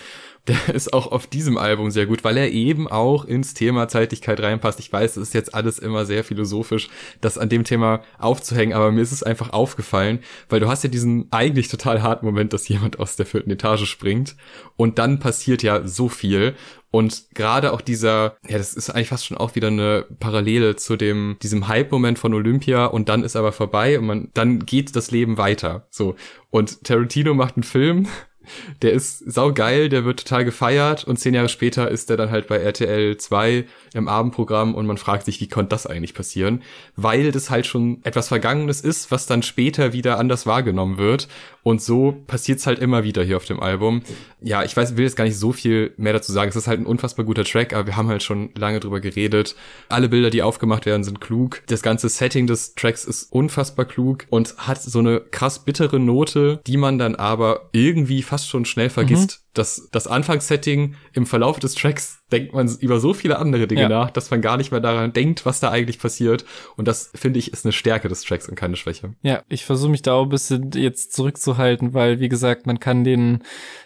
[0.47, 4.39] der ist auch auf diesem Album sehr gut, weil er eben auch ins Thema Zeitlichkeit
[4.41, 4.79] reinpasst.
[4.79, 6.89] Ich weiß, es ist jetzt alles immer sehr philosophisch,
[7.21, 10.89] das an dem Thema aufzuhängen, aber mir ist es einfach aufgefallen, weil du hast ja
[10.89, 14.35] diesen eigentlich total harten Moment, dass jemand aus der vierten Etage springt
[14.75, 16.55] und dann passiert ja so viel
[16.93, 20.95] und gerade auch dieser, ja, das ist eigentlich fast schon auch wieder eine Parallele zu
[20.95, 25.09] dem, diesem Hype-Moment von Olympia und dann ist aber vorbei und man, dann geht das
[25.09, 25.87] Leben weiter.
[25.89, 26.15] So.
[26.51, 28.07] Und Tarantino macht einen Film
[28.81, 32.47] der ist saugeil, der wird total gefeiert und zehn Jahre später ist er dann halt
[32.47, 36.61] bei RTL 2 im Abendprogramm und man fragt sich, wie konnte das eigentlich passieren?
[36.95, 41.27] Weil das halt schon etwas Vergangenes ist, was dann später wieder anders wahrgenommen wird
[41.63, 44.03] und so passiert's halt immer wieder hier auf dem Album.
[44.41, 46.49] Ja, ich weiß, will jetzt gar nicht so viel mehr dazu sagen.
[46.49, 49.55] Es ist halt ein unfassbar guter Track, aber wir haben halt schon lange drüber geredet.
[49.87, 51.63] Alle Bilder, die aufgemacht werden, sind klug.
[51.67, 56.59] Das ganze Setting des Tracks ist unfassbar klug und hat so eine krass bittere Note,
[56.67, 59.39] die man dann aber irgendwie fast schon schnell vergisst.
[59.39, 59.42] Mhm.
[59.53, 63.89] Das, das Anfangssetting im Verlauf des Tracks denkt man über so viele andere Dinge ja.
[63.89, 66.43] nach, dass man gar nicht mehr daran denkt, was da eigentlich passiert.
[66.75, 69.13] Und das, finde ich, ist eine Stärke des Tracks und keine Schwäche.
[69.21, 73.03] Ja, ich versuche mich da auch ein bisschen jetzt zurückzuhalten, weil, wie gesagt, man kann
[73.03, 73.43] den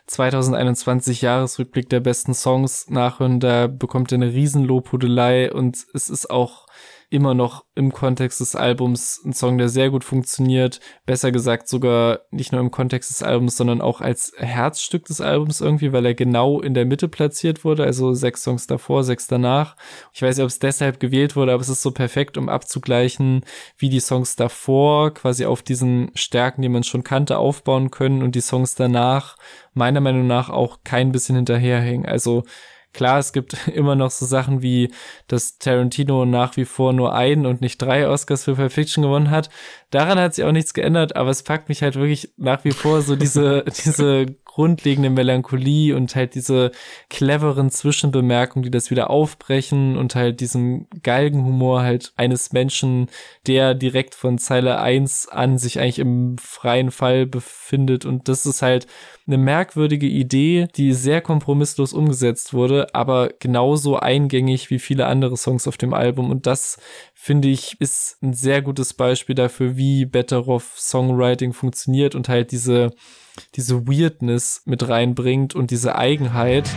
[0.08, 6.68] 2021 Jahresrückblick der besten Songs nachhören, da bekommt er eine Riesenlobhudelei und es ist auch
[7.10, 10.82] immer noch im Kontext des Albums ein Song, der sehr gut funktioniert.
[11.06, 15.62] Besser gesagt sogar nicht nur im Kontext des Albums, sondern auch als Herzstück des Albums
[15.62, 17.84] irgendwie, weil er genau in der Mitte platziert wurde.
[17.84, 19.78] Also sechs Songs davor, sechs danach.
[20.14, 23.46] Ich weiß nicht, ob es deshalb gewählt wurde, aber es ist so perfekt, um abzugleichen,
[23.78, 28.36] wie die Songs davor quasi auf diesen Stärken, die man schon kannte, aufbauen können und
[28.36, 29.38] die Songs danach
[29.74, 32.06] meiner Meinung nach auch kein bisschen hinterherhängen.
[32.06, 32.44] Also
[32.98, 34.92] Klar, es gibt immer noch so Sachen wie,
[35.28, 39.30] dass Tarantino nach wie vor nur einen und nicht drei Oscars für Pulp Fiction gewonnen
[39.30, 39.52] hat.
[39.92, 43.04] Daran hat sich auch nichts geändert, aber es packt mich halt wirklich nach wie vor
[43.04, 46.72] so diese, diese grundlegende Melancholie und halt diese
[47.12, 53.10] cleveren Zwischenbemerkungen, die das wieder aufbrechen und halt diesem Galgenhumor halt eines Menschen,
[53.46, 58.64] der direkt von Zeile 1 an sich eigentlich im freien Fall befindet und das ist
[58.64, 58.88] halt
[59.28, 65.68] eine merkwürdige Idee, die sehr kompromisslos umgesetzt wurde, aber genauso eingängig wie viele andere Songs
[65.68, 66.80] auf dem Album und das
[67.14, 72.52] finde ich ist ein sehr gutes Beispiel dafür, wie Better Off Songwriting funktioniert und halt
[72.52, 72.92] diese
[73.56, 76.68] diese Weirdness mit reinbringt und diese Eigenheit.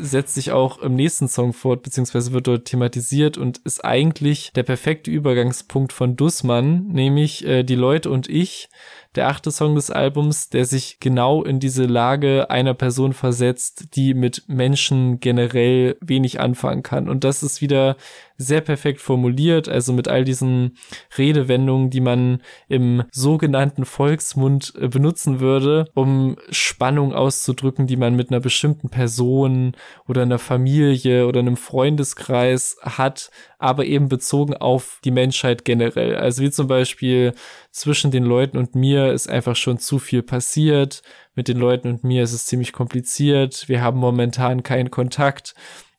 [0.00, 4.62] Setzt sich auch im nächsten Song fort, beziehungsweise wird dort thematisiert und ist eigentlich der
[4.62, 8.68] perfekte Übergangspunkt von Dussmann, nämlich äh, die Leute und ich,
[9.16, 14.14] der achte Song des Albums, der sich genau in diese Lage einer Person versetzt, die
[14.14, 17.08] mit Menschen generell wenig anfangen kann.
[17.08, 17.96] Und das ist wieder
[18.36, 20.76] sehr perfekt formuliert, also mit all diesen
[21.18, 28.30] Redewendungen, die man im sogenannten Volksmund äh, benutzen würde, um Spannung auszudrücken, die man mit
[28.30, 29.72] einer bestimmten Person
[30.08, 36.16] oder einer Familie oder einem Freundeskreis hat, aber eben bezogen auf die Menschheit generell.
[36.16, 37.34] Also wie zum Beispiel
[37.70, 41.02] zwischen den Leuten und mir ist einfach schon zu viel passiert.
[41.34, 43.68] Mit den Leuten und mir ist es ziemlich kompliziert.
[43.68, 45.54] Wir haben momentan keinen Kontakt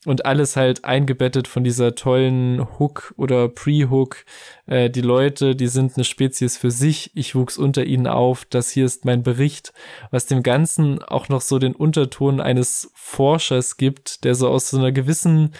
[0.05, 4.25] und alles halt eingebettet von dieser tollen Hook oder Pre-Hook.
[4.65, 7.11] Äh, die Leute, die sind eine Spezies für sich.
[7.13, 8.45] Ich wuchs unter ihnen auf.
[8.45, 9.73] Das hier ist mein Bericht,
[10.09, 14.77] was dem Ganzen auch noch so den Unterton eines Forschers gibt, der so aus so
[14.77, 15.53] einer gewissen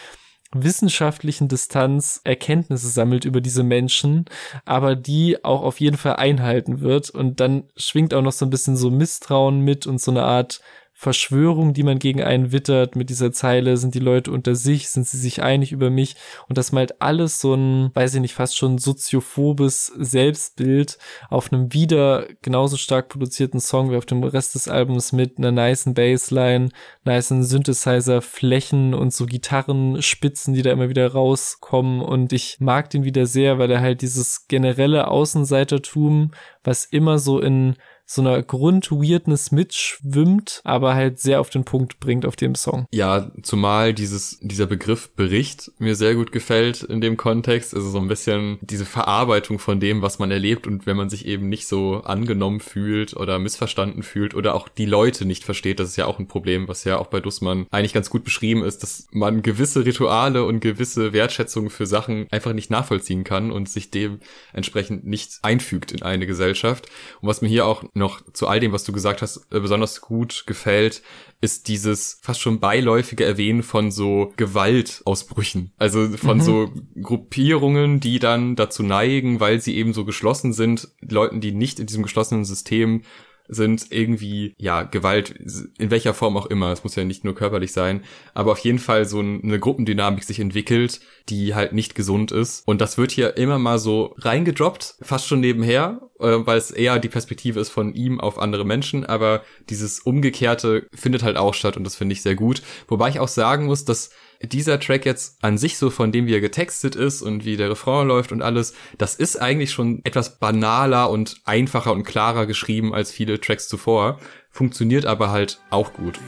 [0.54, 4.25] wissenschaftlichen Distanz Erkenntnisse sammelt über diese Menschen,
[4.65, 7.10] aber die auch auf jeden Fall einhalten wird.
[7.10, 10.62] Und dann schwingt auch noch so ein bisschen so Misstrauen mit und so eine Art
[11.01, 15.07] Verschwörung, die man gegen einen wittert mit dieser Zeile, sind die Leute unter sich, sind
[15.07, 16.15] sie sich einig über mich?
[16.47, 20.99] Und das malt alles so ein, weiß ich nicht, fast schon soziophobes Selbstbild
[21.31, 25.51] auf einem wieder genauso stark produzierten Song wie auf dem Rest des Albums mit einer
[25.51, 26.69] niceen Bassline,
[27.03, 32.01] niceen Synthesizer Flächen und so Gitarrenspitzen, die da immer wieder rauskommen.
[32.01, 36.29] Und ich mag den wieder sehr, weil er halt dieses generelle Außenseitertum,
[36.63, 37.75] was immer so in
[38.13, 42.86] so einer Grundweirdness mitschwimmt, aber halt sehr auf den Punkt bringt auf dem Song.
[42.91, 47.74] Ja, zumal dieses, dieser Begriff Bericht mir sehr gut gefällt in dem Kontext.
[47.74, 51.26] Also so ein bisschen diese Verarbeitung von dem, was man erlebt und wenn man sich
[51.26, 55.88] eben nicht so angenommen fühlt oder missverstanden fühlt oder auch die Leute nicht versteht, das
[55.88, 58.84] ist ja auch ein Problem, was ja auch bei Dussmann eigentlich ganz gut beschrieben ist,
[58.84, 63.89] dass man gewisse Rituale und gewisse Wertschätzungen für Sachen einfach nicht nachvollziehen kann und sich
[63.89, 66.88] dementsprechend nicht einfügt in eine Gesellschaft.
[67.21, 70.01] Und was mir hier auch noch zu all dem, was du gesagt hast, äh, besonders
[70.01, 71.01] gut gefällt,
[71.39, 75.71] ist dieses fast schon beiläufige Erwähnen von so Gewaltausbrüchen.
[75.77, 76.41] Also von mhm.
[76.41, 81.79] so Gruppierungen, die dann dazu neigen, weil sie eben so geschlossen sind, Leuten, die nicht
[81.79, 83.03] in diesem geschlossenen System
[83.51, 85.35] sind irgendwie, ja, Gewalt,
[85.77, 88.79] in welcher Form auch immer, es muss ja nicht nur körperlich sein, aber auf jeden
[88.79, 92.65] Fall so eine Gruppendynamik sich entwickelt, die halt nicht gesund ist.
[92.65, 96.97] Und das wird hier immer mal so reingedroppt, fast schon nebenher, äh, weil es eher
[96.97, 101.75] die Perspektive ist von ihm auf andere Menschen, aber dieses Umgekehrte findet halt auch statt
[101.75, 102.61] und das finde ich sehr gut.
[102.87, 104.11] Wobei ich auch sagen muss, dass
[104.43, 107.69] dieser Track jetzt an sich so von dem, wie er getextet ist und wie der
[107.69, 112.93] Refrain läuft und alles, das ist eigentlich schon etwas banaler und einfacher und klarer geschrieben
[112.93, 116.19] als viele Tracks zuvor, funktioniert aber halt auch gut.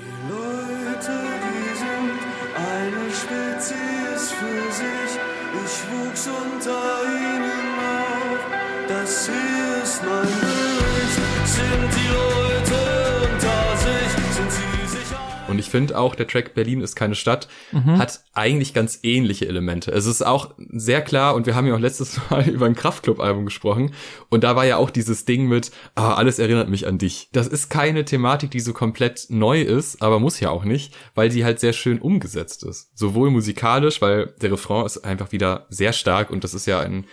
[15.74, 17.98] Finde auch, der Track Berlin ist keine Stadt mhm.
[17.98, 19.92] hat eigentlich ganz ähnliche Elemente.
[19.92, 23.46] Es ist auch sehr klar, und wir haben ja auch letztes Mal über ein Kraftclub-Album
[23.46, 23.92] gesprochen,
[24.30, 27.30] und da war ja auch dieses Ding mit, ah, alles erinnert mich an dich.
[27.32, 31.30] Das ist keine Thematik, die so komplett neu ist, aber muss ja auch nicht, weil
[31.30, 32.92] die halt sehr schön umgesetzt ist.
[32.94, 37.06] Sowohl musikalisch, weil der Refrain ist einfach wieder sehr stark und das ist ja ein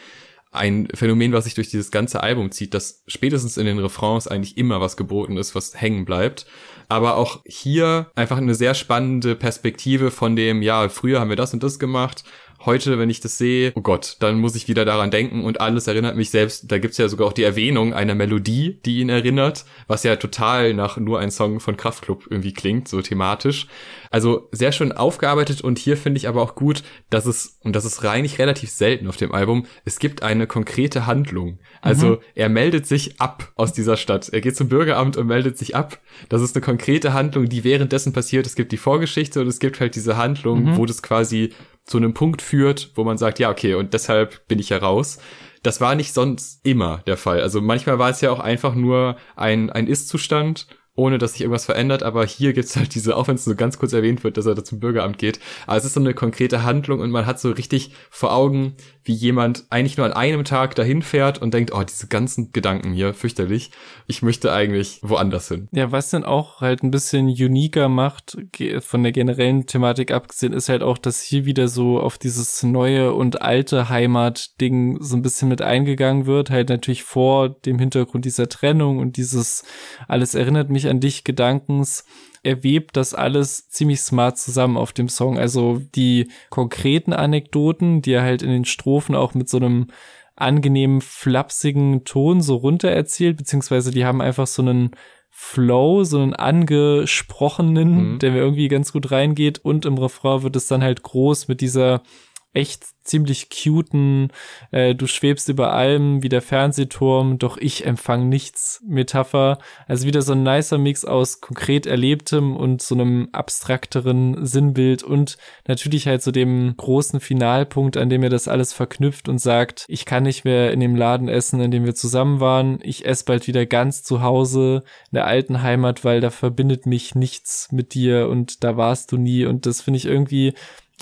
[0.52, 4.58] ein Phänomen, was sich durch dieses ganze Album zieht, dass spätestens in den Refrains eigentlich
[4.58, 6.46] immer was geboten ist, was hängen bleibt.
[6.88, 11.54] Aber auch hier einfach eine sehr spannende Perspektive von dem, ja, früher haben wir das
[11.54, 12.24] und das gemacht,
[12.66, 15.86] heute, wenn ich das sehe, oh Gott, dann muss ich wieder daran denken und alles
[15.86, 16.70] erinnert mich selbst.
[16.70, 20.74] Da gibt's ja sogar auch die Erwähnung einer Melodie, die ihn erinnert, was ja total
[20.74, 23.66] nach nur ein Song von Kraftklub irgendwie klingt, so thematisch.
[24.10, 27.84] Also sehr schön aufgearbeitet und hier finde ich aber auch gut, dass es, und das
[27.84, 31.58] ist reinig relativ selten auf dem Album, es gibt eine konkrete Handlung.
[31.80, 32.18] Also mhm.
[32.34, 34.28] er meldet sich ab aus dieser Stadt.
[34.28, 35.98] Er geht zum Bürgeramt und meldet sich ab.
[36.28, 38.46] Das ist eine konkrete Handlung, die währenddessen passiert.
[38.46, 40.76] Es gibt die Vorgeschichte und es gibt halt diese Handlung, mhm.
[40.76, 41.52] wo das quasi
[41.84, 45.18] zu einem Punkt führt, wo man sagt, ja, okay, und deshalb bin ich ja raus.
[45.62, 47.40] Das war nicht sonst immer der Fall.
[47.40, 50.66] Also manchmal war es ja auch einfach nur ein, ein Ist-Zustand
[51.00, 53.78] ohne dass sich irgendwas verändert, aber hier gibt's halt diese, auch wenn es so ganz
[53.78, 56.62] kurz erwähnt wird, dass er da zum Bürgeramt geht, aber es ist so eine konkrete
[56.62, 60.74] Handlung und man hat so richtig vor Augen, wie jemand eigentlich nur an einem Tag
[60.74, 63.70] dahin fährt und denkt, oh, diese ganzen Gedanken hier, fürchterlich,
[64.06, 65.68] ich möchte eigentlich woanders hin.
[65.72, 68.36] Ja, was dann auch halt ein bisschen uniker macht,
[68.80, 73.14] von der generellen Thematik abgesehen, ist halt auch, dass hier wieder so auf dieses neue
[73.14, 78.50] und alte Heimat-Ding so ein bisschen mit eingegangen wird, halt natürlich vor dem Hintergrund dieser
[78.50, 79.64] Trennung und dieses
[80.08, 82.04] alles erinnert mich an dich Gedankens
[82.42, 85.38] er webt das alles ziemlich smart zusammen auf dem Song.
[85.38, 89.88] Also die konkreten Anekdoten, die er halt in den Strophen auch mit so einem
[90.36, 94.92] angenehmen, flapsigen Ton so runter erzählt, beziehungsweise die haben einfach so einen
[95.28, 98.18] Flow, so einen angesprochenen, mhm.
[98.20, 101.60] der mir irgendwie ganz gut reingeht und im Refrain wird es dann halt groß mit
[101.60, 102.02] dieser
[102.52, 104.32] echt ziemlich cuten,
[104.72, 109.58] äh, du schwebst über allem wie der Fernsehturm, doch ich empfang nichts Metapher.
[109.86, 115.38] Also wieder so ein nicer Mix aus konkret Erlebtem und so einem abstrakteren Sinnbild und
[115.66, 120.04] natürlich halt so dem großen Finalpunkt, an dem er das alles verknüpft und sagt, ich
[120.04, 122.78] kann nicht mehr in dem Laden essen, in dem wir zusammen waren.
[122.82, 127.14] Ich esse bald wieder ganz zu Hause in der alten Heimat, weil da verbindet mich
[127.14, 130.54] nichts mit dir und da warst du nie und das finde ich irgendwie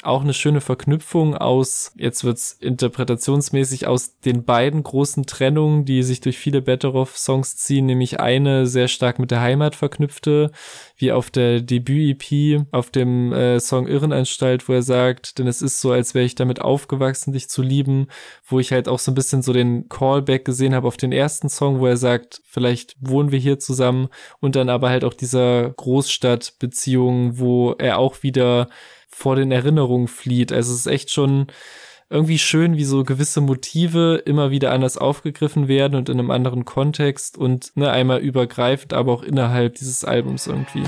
[0.04, 6.20] auch eine schöne Verknüpfung aus, jetzt wird's interpretationsmäßig aus den beiden großen Trennungen, die sich
[6.20, 10.50] durch viele Betteroff-Songs ziehen, nämlich eine sehr stark mit der Heimat verknüpfte,
[10.96, 15.80] wie auf der Debüt-EP, auf dem äh, Song Irrenanstalt, wo er sagt, denn es ist
[15.80, 18.08] so, als wäre ich damit aufgewachsen, dich zu lieben,
[18.46, 21.48] wo ich halt auch so ein bisschen so den Callback gesehen habe auf den ersten
[21.48, 24.08] Song, wo er sagt, vielleicht wohnen wir hier zusammen
[24.40, 28.68] und dann aber halt auch dieser Großstadtbeziehung, wo er auch wieder
[29.08, 30.52] vor den Erinnerungen flieht.
[30.52, 31.48] Also es ist echt schon
[32.10, 36.64] irgendwie schön, wie so gewisse Motive immer wieder anders aufgegriffen werden und in einem anderen
[36.64, 40.84] Kontext und ne, einmal übergreifend, aber auch innerhalb dieses Albums irgendwie.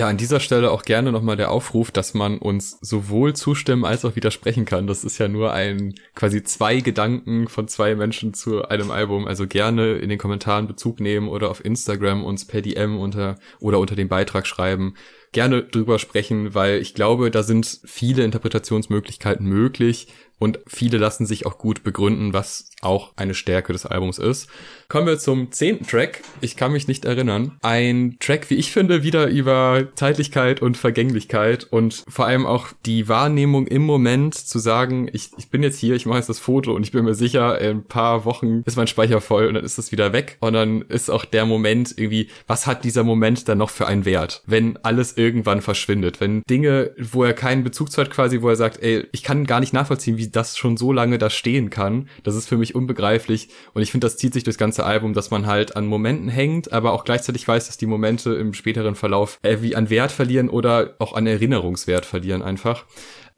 [0.00, 4.02] Ja, an dieser Stelle auch gerne nochmal der Aufruf, dass man uns sowohl zustimmen als
[4.06, 4.86] auch widersprechen kann.
[4.86, 9.26] Das ist ja nur ein quasi zwei Gedanken von zwei Menschen zu einem Album.
[9.26, 13.78] Also gerne in den Kommentaren Bezug nehmen oder auf Instagram uns per DM unter oder
[13.78, 14.94] unter dem Beitrag schreiben.
[15.32, 20.08] Gerne drüber sprechen, weil ich glaube, da sind viele Interpretationsmöglichkeiten möglich
[20.40, 24.48] und viele lassen sich auch gut begründen, was auch eine Stärke des Albums ist.
[24.88, 26.22] Kommen wir zum zehnten Track.
[26.40, 27.52] Ich kann mich nicht erinnern.
[27.60, 33.06] Ein Track, wie ich finde, wieder über Zeitlichkeit und Vergänglichkeit und vor allem auch die
[33.06, 36.74] Wahrnehmung im Moment zu sagen, ich, ich bin jetzt hier, ich mache jetzt das Foto
[36.74, 39.64] und ich bin mir sicher, in ein paar Wochen ist mein Speicher voll und dann
[39.64, 43.46] ist es wieder weg und dann ist auch der Moment irgendwie, was hat dieser Moment
[43.46, 47.92] dann noch für einen Wert, wenn alles irgendwann verschwindet, wenn Dinge, wo er keinen Bezug
[47.92, 50.76] zu hat quasi, wo er sagt, ey, ich kann gar nicht nachvollziehen, wie das schon
[50.76, 52.08] so lange da stehen kann.
[52.22, 53.48] Das ist für mich unbegreiflich.
[53.74, 56.72] Und ich finde, das zieht sich durchs ganze Album, dass man halt an Momenten hängt,
[56.72, 60.48] aber auch gleichzeitig weiß, dass die Momente im späteren Verlauf äh, wie an Wert verlieren
[60.48, 62.84] oder auch an Erinnerungswert verlieren einfach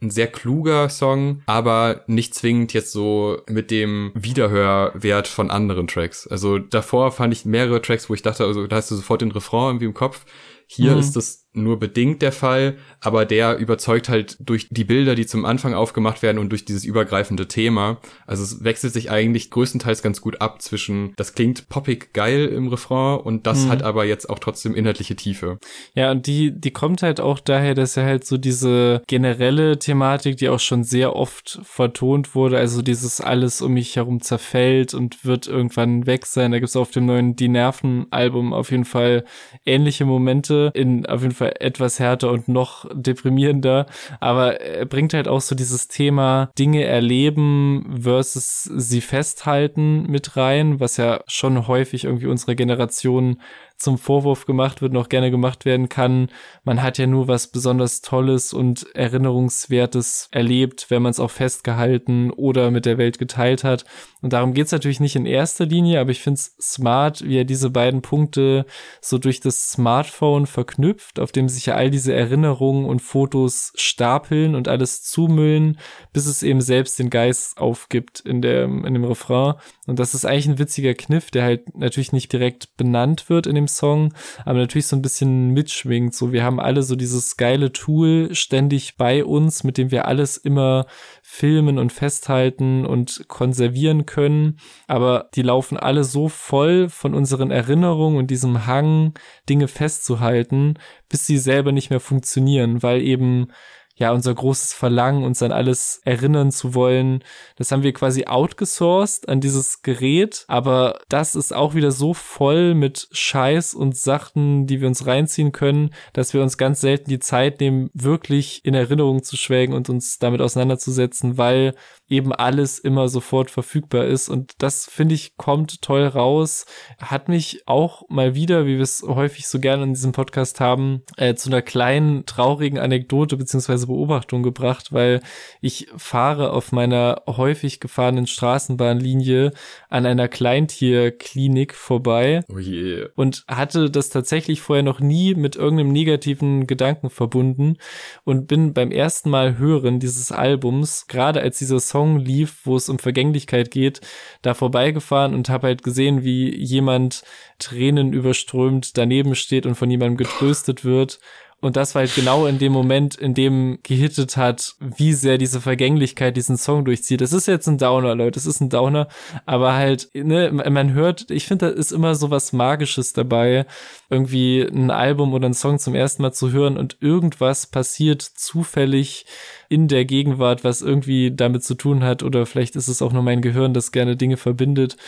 [0.03, 6.27] ein sehr kluger Song, aber nicht zwingend jetzt so mit dem Wiederhörwert von anderen Tracks.
[6.27, 9.31] Also davor fand ich mehrere Tracks, wo ich dachte, also da hast du sofort den
[9.31, 10.25] Refrain irgendwie im Kopf.
[10.67, 10.99] Hier mhm.
[10.99, 15.45] ist das nur bedingt der Fall, aber der überzeugt halt durch die Bilder, die zum
[15.45, 17.99] Anfang aufgemacht werden und durch dieses übergreifende Thema.
[18.27, 22.69] Also es wechselt sich eigentlich größtenteils ganz gut ab zwischen, das klingt poppig geil im
[22.69, 23.71] Refrain und das mhm.
[23.71, 25.59] hat aber jetzt auch trotzdem inhaltliche Tiefe.
[25.95, 30.39] Ja, und die, die kommt halt auch daher, dass er halt so diese generelle Thematik,
[30.39, 35.25] die auch schon sehr oft vertont wurde, also dieses alles um mich herum zerfällt und
[35.25, 36.53] wird irgendwann weg sein.
[36.53, 39.25] Da gibt's auf dem neuen Die Nerven Album auf jeden Fall
[39.67, 43.87] ähnliche Momente in auf jeden Fall Fall etwas härter und noch deprimierender.
[44.21, 50.81] Aber er bringt halt auch so dieses Thema Dinge erleben versus sie festhalten mit rein,
[50.81, 53.41] was ja schon häufig irgendwie unsere Generation
[53.83, 56.29] zum Vorwurf gemacht wird, noch gerne gemacht werden kann.
[56.65, 62.31] Man hat ja nur was besonders Tolles und Erinnerungswertes erlebt, wenn man es auch festgehalten
[62.31, 63.85] oder mit der Welt geteilt hat.
[64.23, 67.45] Und darum geht's natürlich nicht in erster Linie, aber ich finde es smart, wie er
[67.45, 68.67] diese beiden Punkte
[69.01, 74.55] so durch das Smartphone verknüpft, auf dem sich ja all diese Erinnerungen und Fotos stapeln
[74.55, 75.79] und alles zumüllen,
[76.13, 79.55] bis es eben selbst den Geist aufgibt in, der, in dem Refrain.
[79.89, 83.57] Und das ist eigentlich ein witziger Kniff, der halt natürlich nicht direkt benannt wird in
[83.57, 84.15] dem Song,
[84.45, 86.15] aber natürlich so ein bisschen mitschwingt.
[86.15, 90.37] So, wir haben alle so dieses geile Tool ständig bei uns, mit dem wir alles
[90.37, 90.87] immer
[91.23, 94.59] filmen und festhalten und konservieren können.
[94.87, 99.15] Aber die laufen alle so voll von unseren Erinnerungen und diesem Hang,
[99.49, 100.75] Dinge festzuhalten,
[101.09, 103.49] bis sie selber nicht mehr funktionieren, weil eben
[103.95, 107.23] ja, unser großes Verlangen, uns an alles erinnern zu wollen,
[107.57, 112.75] das haben wir quasi outgesourced an dieses Gerät, aber das ist auch wieder so voll
[112.75, 117.21] mit Scheiß und Sachen, die wir uns reinziehen können, dass wir uns ganz selten die
[117.21, 121.75] Zeit nehmen, wirklich in Erinnerung zu schwelgen und uns damit auseinanderzusetzen, weil
[122.13, 124.29] eben alles immer sofort verfügbar ist.
[124.29, 126.67] Und das, finde ich, kommt toll raus.
[127.01, 131.03] Hat mich auch mal wieder, wie wir es häufig so gerne in diesem Podcast haben,
[131.17, 135.21] äh, zu einer kleinen traurigen Anekdote beziehungsweise Beobachtung gebracht, weil
[135.61, 139.53] ich fahre auf meiner häufig gefahrenen Straßenbahnlinie
[139.89, 143.09] an einer Kleintierklinik vorbei oh yeah.
[143.17, 147.79] und hatte das tatsächlich vorher noch nie mit irgendeinem negativen Gedanken verbunden
[148.25, 152.77] und bin beim ersten Mal hören dieses Albums, gerade als dieser Song Song lief, wo
[152.77, 154.01] es um Vergänglichkeit geht,
[154.43, 157.23] da vorbeigefahren und habe halt gesehen, wie jemand
[157.61, 161.21] Tränen überströmt daneben steht und von jemandem getröstet wird
[161.63, 165.61] und das war halt genau in dem Moment, in dem gehittet hat, wie sehr diese
[165.61, 167.21] Vergänglichkeit diesen Song durchzieht.
[167.21, 169.07] Das ist jetzt ein Downer, Leute, das ist ein Downer,
[169.47, 173.65] aber halt, ne, man hört, ich finde, da ist immer so was Magisches dabei,
[174.11, 179.25] irgendwie ein Album oder ein Song zum ersten Mal zu hören und irgendwas passiert zufällig
[179.73, 183.23] in der Gegenwart, was irgendwie damit zu tun hat oder vielleicht ist es auch nur
[183.23, 184.99] mein Gehirn, das gerne Dinge verbindet.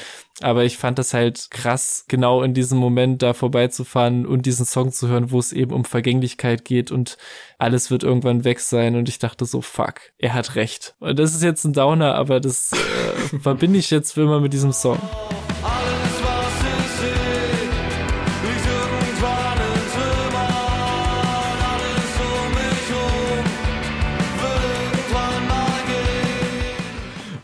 [0.40, 4.90] Aber ich fand das halt krass, genau in diesem Moment da vorbeizufahren und diesen Song
[4.90, 7.18] zu hören, wo es eben um Vergänglichkeit geht und
[7.58, 10.94] alles wird irgendwann weg sein und ich dachte so, fuck, er hat recht.
[10.98, 14.54] Und das ist jetzt ein Downer, aber das äh, verbinde ich jetzt für immer mit
[14.54, 14.98] diesem Song.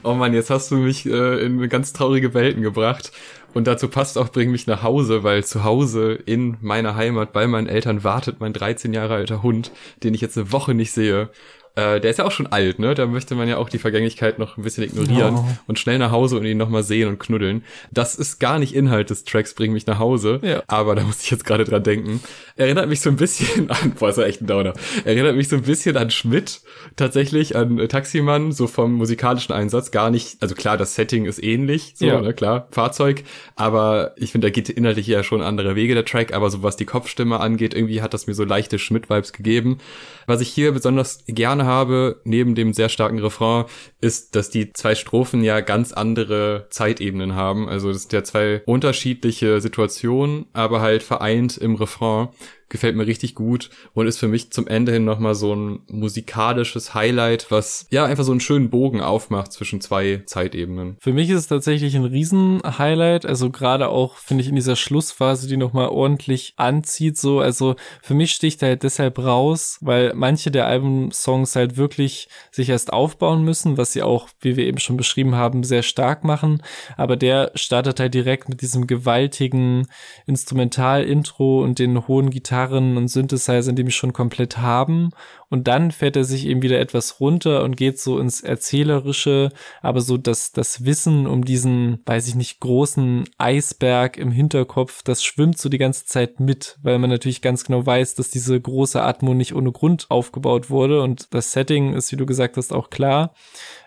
[0.02, 3.12] Oh Mann, jetzt hast du mich äh, in ganz traurige Welten gebracht.
[3.52, 7.46] Und dazu passt auch, bring mich nach Hause, weil zu Hause in meiner Heimat bei
[7.46, 9.72] meinen Eltern wartet mein 13 Jahre alter Hund,
[10.04, 11.30] den ich jetzt eine Woche nicht sehe.
[11.76, 12.94] Äh, der ist ja auch schon alt, ne?
[12.94, 15.46] Da möchte man ja auch die Vergänglichkeit noch ein bisschen ignorieren oh.
[15.68, 17.64] und schnell nach Hause und ihn nochmal sehen und knuddeln.
[17.92, 20.62] Das ist gar nicht Inhalt des Tracks Bring mich nach Hause, ja.
[20.66, 22.20] aber da muss ich jetzt gerade dran denken.
[22.56, 24.74] Erinnert mich so ein bisschen an, boah, ist ja echt ein Downer.
[25.04, 26.60] Erinnert mich so ein bisschen an Schmidt,
[26.96, 29.92] tatsächlich, an äh, Taximann, so vom musikalischen Einsatz.
[29.92, 32.20] Gar nicht, also klar, das Setting ist ähnlich, so, ja.
[32.20, 33.22] ne, klar, Fahrzeug,
[33.54, 36.76] aber ich finde, da geht inhaltlich ja schon andere Wege, der Track, aber so was
[36.76, 39.78] die Kopfstimme angeht, irgendwie hat das mir so leichte Schmidt-Vibes gegeben.
[40.26, 43.64] Was ich hier besonders gerne gerne habe, neben dem sehr starken Refrain,
[44.00, 47.68] ist, dass die zwei Strophen ja ganz andere Zeitebenen haben.
[47.68, 52.28] Also das sind ja zwei unterschiedliche Situationen, aber halt vereint im Refrain
[52.70, 56.94] gefällt mir richtig gut und ist für mich zum Ende hin nochmal so ein musikalisches
[56.94, 60.96] Highlight, was ja einfach so einen schönen Bogen aufmacht zwischen zwei Zeitebenen.
[61.00, 65.48] Für mich ist es tatsächlich ein Riesen-Highlight, also gerade auch, finde ich, in dieser Schlussphase,
[65.48, 70.52] die nochmal ordentlich anzieht, so, also für mich sticht er halt deshalb raus, weil manche
[70.52, 74.96] der Albumsongs halt wirklich sich erst aufbauen müssen, was sie auch, wie wir eben schon
[74.96, 76.62] beschrieben haben, sehr stark machen,
[76.96, 79.88] aber der startet halt direkt mit diesem gewaltigen
[80.26, 85.10] Instrumental-Intro und den hohen Gitarren Gitarren und Synthesizern, die mich schon komplett haben.
[85.50, 89.50] Und dann fährt er sich eben wieder etwas runter und geht so ins Erzählerische,
[89.82, 95.24] aber so das, das Wissen um diesen, weiß ich nicht, großen Eisberg im Hinterkopf, das
[95.24, 99.02] schwimmt so die ganze Zeit mit, weil man natürlich ganz genau weiß, dass diese große
[99.02, 102.88] Atmo nicht ohne Grund aufgebaut wurde und das Setting ist, wie du gesagt hast, auch
[102.88, 103.34] klar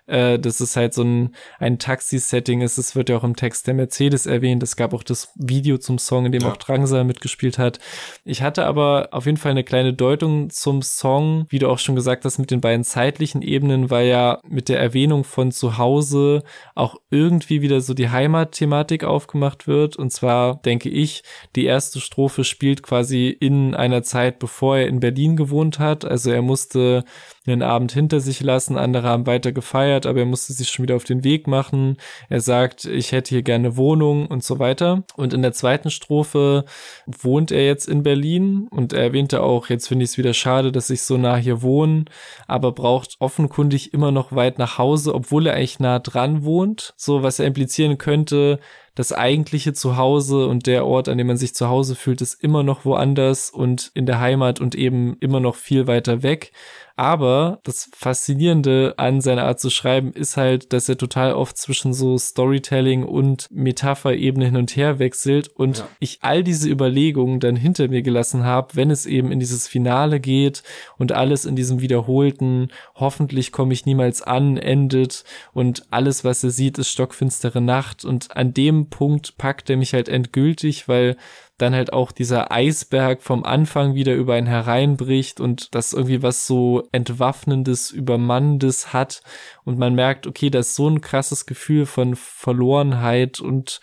[0.06, 2.78] äh, dass es halt so ein, ein Taxi-Setting ist.
[2.78, 4.64] Es wird ja auch im Text der Mercedes erwähnt.
[4.64, 6.52] Es gab auch das Video zum Song, in dem ja.
[6.52, 7.80] auch Drangsal mitgespielt hat.
[8.26, 11.94] Ich hatte aber auf jeden Fall eine kleine Deutung zum Song, wie du auch schon
[11.94, 16.42] gesagt hast, mit den beiden zeitlichen Ebenen, weil ja mit der Erwähnung von zu Hause
[16.74, 19.96] auch irgendwie wieder so die Heimatthematik aufgemacht wird.
[19.96, 21.22] Und zwar denke ich,
[21.56, 26.06] die erste Strophe spielt quasi in einer Zeit, bevor er in Berlin gewohnt hat.
[26.06, 27.04] Also er musste
[27.46, 30.96] einen Abend hinter sich lassen, andere haben weiter gefeiert, aber er musste sich schon wieder
[30.96, 31.98] auf den Weg machen.
[32.30, 35.04] Er sagt, ich hätte hier gerne Wohnung und so weiter.
[35.16, 36.66] Und in der zweiten Strophe
[37.06, 40.72] wohnt er jetzt in Berlin und er erwähnte auch, jetzt finde ich es wieder schade,
[40.72, 42.06] dass ich so nah hier wohne,
[42.48, 46.94] aber braucht offenkundig immer noch weit nach Hause, obwohl er eigentlich nah dran wohnt.
[46.98, 48.60] So, was er implizieren könnte,
[48.96, 52.62] das eigentliche Zuhause und der Ort, an dem man sich zu Hause fühlt, ist immer
[52.62, 56.52] noch woanders und in der Heimat und eben immer noch viel weiter weg.
[56.96, 61.92] Aber das Faszinierende an seiner Art zu schreiben ist halt, dass er total oft zwischen
[61.92, 65.88] so Storytelling und Metapherebene hin und her wechselt und ja.
[66.00, 70.20] ich all diese Überlegungen dann hinter mir gelassen habe, wenn es eben in dieses Finale
[70.20, 70.62] geht
[71.00, 76.52] und alles in diesem wiederholten, hoffentlich komme ich niemals an, endet und alles, was er
[76.52, 81.18] sieht, ist stockfinstere Nacht und an dem Punkt packt er mich halt endgültig, weil
[81.58, 86.48] dann halt auch dieser Eisberg vom Anfang wieder über einen hereinbricht und das irgendwie was
[86.48, 89.22] so entwaffnendes, übermannendes hat.
[89.64, 93.82] Und man merkt, okay, das ist so ein krasses Gefühl von Verlorenheit und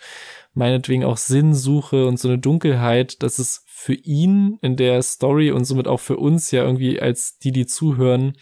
[0.53, 5.63] meinetwegen auch Sinnsuche und so eine Dunkelheit, dass es für ihn in der Story und
[5.65, 8.33] somit auch für uns ja irgendwie als die, die zuhören,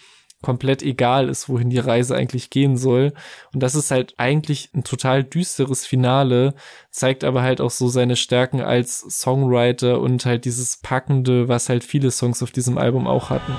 [0.42, 3.14] komplett egal ist, wohin die Reise eigentlich gehen soll.
[3.54, 6.54] Und das ist halt eigentlich ein total düsteres Finale,
[6.92, 11.84] zeigt aber halt auch so seine Stärken als Songwriter und halt dieses Packende, was halt
[11.84, 13.54] viele Songs auf diesem Album auch hatten.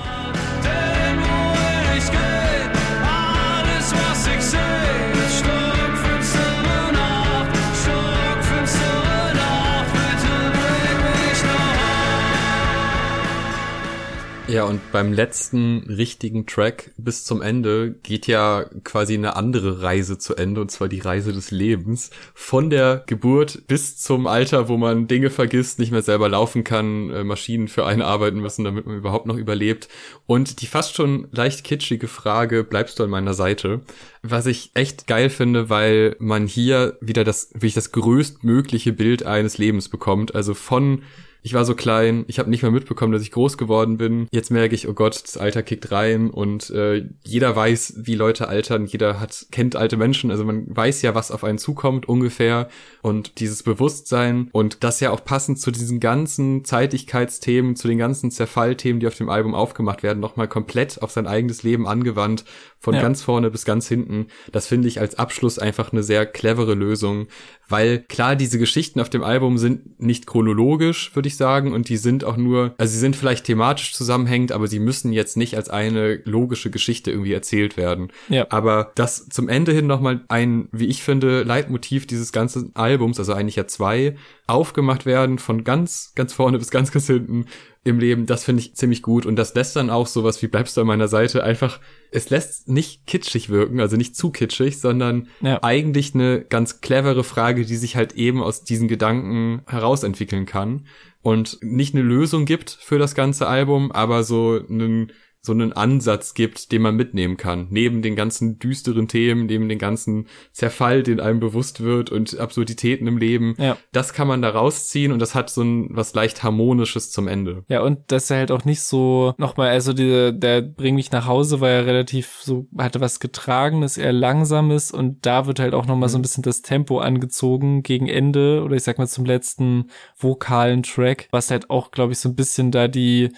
[14.51, 20.17] Ja, und beim letzten richtigen Track bis zum Ende geht ja quasi eine andere Reise
[20.17, 22.09] zu Ende, und zwar die Reise des Lebens.
[22.33, 27.11] Von der Geburt bis zum Alter, wo man Dinge vergisst, nicht mehr selber laufen kann,
[27.11, 29.87] äh, Maschinen für einen arbeiten müssen, damit man überhaupt noch überlebt.
[30.25, 33.79] Und die fast schon leicht kitschige Frage, bleibst du an meiner Seite?
[34.21, 39.25] Was ich echt geil finde, weil man hier wieder das, wie ich das größtmögliche Bild
[39.25, 40.35] eines Lebens bekommt.
[40.35, 41.03] Also von
[41.43, 44.27] ich war so klein, ich habe nicht mehr mitbekommen, dass ich groß geworden bin.
[44.31, 48.47] Jetzt merke ich, oh Gott, das Alter kickt rein und äh, jeder weiß, wie Leute
[48.47, 52.69] altern, jeder hat kennt alte Menschen, also man weiß ja, was auf einen zukommt ungefähr
[53.01, 58.29] und dieses Bewusstsein und das ja auch passend zu diesen ganzen Zeitigkeitsthemen, zu den ganzen
[58.29, 62.45] Zerfallthemen, die auf dem Album aufgemacht werden, nochmal komplett auf sein eigenes Leben angewandt,
[62.79, 63.01] von ja.
[63.01, 64.27] ganz vorne bis ganz hinten.
[64.51, 67.27] Das finde ich als Abschluss einfach eine sehr clevere Lösung,
[67.71, 71.97] weil klar, diese Geschichten auf dem Album sind nicht chronologisch, würde ich sagen, und die
[71.97, 75.69] sind auch nur, also sie sind vielleicht thematisch zusammenhängend, aber sie müssen jetzt nicht als
[75.69, 78.11] eine logische Geschichte irgendwie erzählt werden.
[78.29, 78.47] Ja.
[78.49, 83.33] Aber das zum Ende hin nochmal ein, wie ich finde, Leitmotiv dieses ganzen Albums, also
[83.33, 84.15] eigentlich ja zwei,
[84.51, 87.45] aufgemacht werden von ganz, ganz vorne bis ganz, ganz hinten
[87.83, 90.77] im Leben, das finde ich ziemlich gut und das lässt dann auch sowas wie bleibst
[90.77, 91.79] du an meiner Seite einfach,
[92.11, 95.63] es lässt nicht kitschig wirken, also nicht zu kitschig, sondern ja.
[95.63, 100.85] eigentlich eine ganz clevere Frage, die sich halt eben aus diesen Gedanken herausentwickeln kann
[101.21, 105.11] und nicht eine Lösung gibt für das ganze Album, aber so einen
[105.43, 107.67] so einen Ansatz gibt, den man mitnehmen kann.
[107.71, 113.07] Neben den ganzen düsteren Themen, neben den ganzen Zerfall, den einem bewusst wird und Absurditäten
[113.07, 113.55] im Leben.
[113.57, 113.75] Ja.
[113.91, 117.65] Das kann man da rausziehen und das hat so ein was leicht harmonisches zum Ende.
[117.69, 121.25] Ja, und das ist halt auch nicht so, nochmal, also die, der Bring mich nach
[121.25, 125.87] Hause war ja relativ so, hatte was getragenes, eher langsames und da wird halt auch
[125.87, 126.11] nochmal mhm.
[126.11, 130.83] so ein bisschen das Tempo angezogen gegen Ende oder ich sag mal zum letzten vokalen
[130.83, 133.29] Track, was halt auch, glaube ich, so ein bisschen da die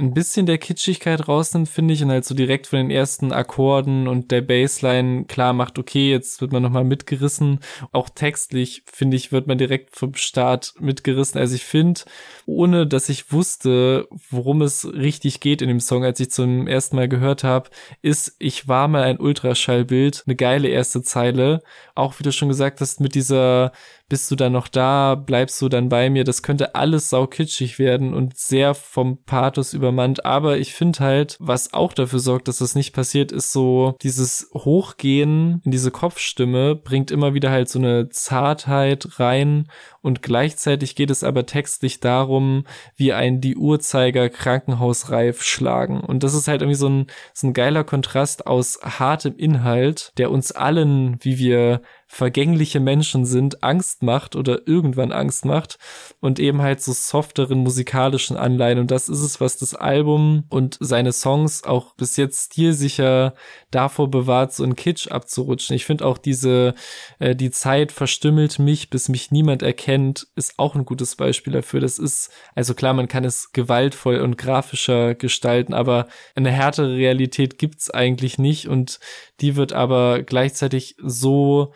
[0.00, 4.08] ein bisschen der Kitschigkeit rausnimmt, finde ich, und halt so direkt von den ersten Akkorden
[4.08, 7.60] und der Bassline klar macht, okay, jetzt wird man nochmal mitgerissen.
[7.92, 11.38] Auch textlich, finde ich, wird man direkt vom Start mitgerissen.
[11.38, 12.00] Also ich finde,
[12.46, 16.96] ohne dass ich wusste, worum es richtig geht in dem Song, als ich zum ersten
[16.96, 17.70] Mal gehört habe,
[18.02, 21.62] ist Ich war mal ein Ultraschallbild, eine geile erste Zeile.
[21.94, 23.72] Auch wie du schon gesagt hast, mit dieser
[24.10, 28.12] bist du dann noch da, bleibst du dann bei mir, das könnte alles saukitschig werden
[28.12, 32.74] und sehr vom Pathos übermannt, aber ich finde halt, was auch dafür sorgt, dass das
[32.74, 38.08] nicht passiert, ist so dieses Hochgehen in diese Kopfstimme bringt immer wieder halt so eine
[38.10, 39.68] Zartheit rein
[40.02, 42.64] und gleichzeitig geht es aber textlich darum,
[42.96, 46.00] wie ein die Uhrzeiger krankenhausreif schlagen.
[46.00, 50.30] Und das ist halt irgendwie so ein, so ein geiler Kontrast aus hartem Inhalt, der
[50.30, 51.82] uns allen, wie wir
[52.12, 55.78] vergängliche Menschen sind, Angst macht oder irgendwann Angst macht
[56.18, 58.80] und eben halt so softeren musikalischen Anleihen.
[58.80, 63.34] Und das ist es, was das Album und seine Songs auch bis jetzt stilsicher
[63.70, 65.76] davor bewahrt, so in Kitsch abzurutschen.
[65.76, 66.74] Ich finde auch diese,
[67.20, 69.89] äh, die Zeit verstümmelt mich, bis mich niemand erkennt,
[70.36, 71.80] ist auch ein gutes Beispiel dafür.
[71.80, 77.58] Das ist, also klar, man kann es gewaltvoll und grafischer gestalten, aber eine härtere Realität
[77.58, 79.00] gibt's eigentlich nicht und
[79.40, 81.72] die wird aber gleichzeitig so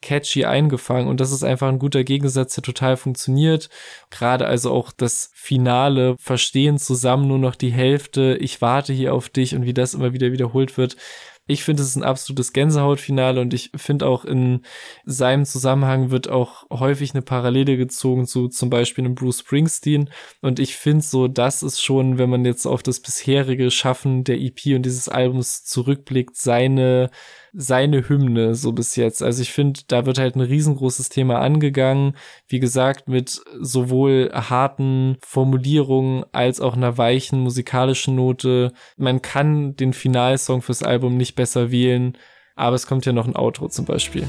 [0.00, 3.68] catchy eingefangen und das ist einfach ein guter Gegensatz, der total funktioniert.
[4.10, 9.28] Gerade also auch das Finale, verstehen zusammen nur noch die Hälfte, ich warte hier auf
[9.28, 10.96] dich und wie das immer wieder wiederholt wird.
[11.50, 14.60] Ich finde, es ist ein absolutes Gänsehautfinale und ich finde auch in
[15.06, 20.10] seinem Zusammenhang wird auch häufig eine Parallele gezogen zu zum Beispiel einem Bruce Springsteen.
[20.42, 24.38] Und ich finde so, das ist schon, wenn man jetzt auf das bisherige Schaffen der
[24.38, 27.10] EP und dieses Albums zurückblickt, seine
[27.60, 29.20] seine Hymne so bis jetzt.
[29.20, 32.14] Also ich finde, da wird halt ein riesengroßes Thema angegangen.
[32.46, 38.72] Wie gesagt, mit sowohl harten Formulierungen als auch einer weichen musikalischen Note.
[38.96, 42.16] Man kann den Finalsong fürs Album nicht besser wählen,
[42.54, 44.28] aber es kommt ja noch ein Outro zum Beispiel.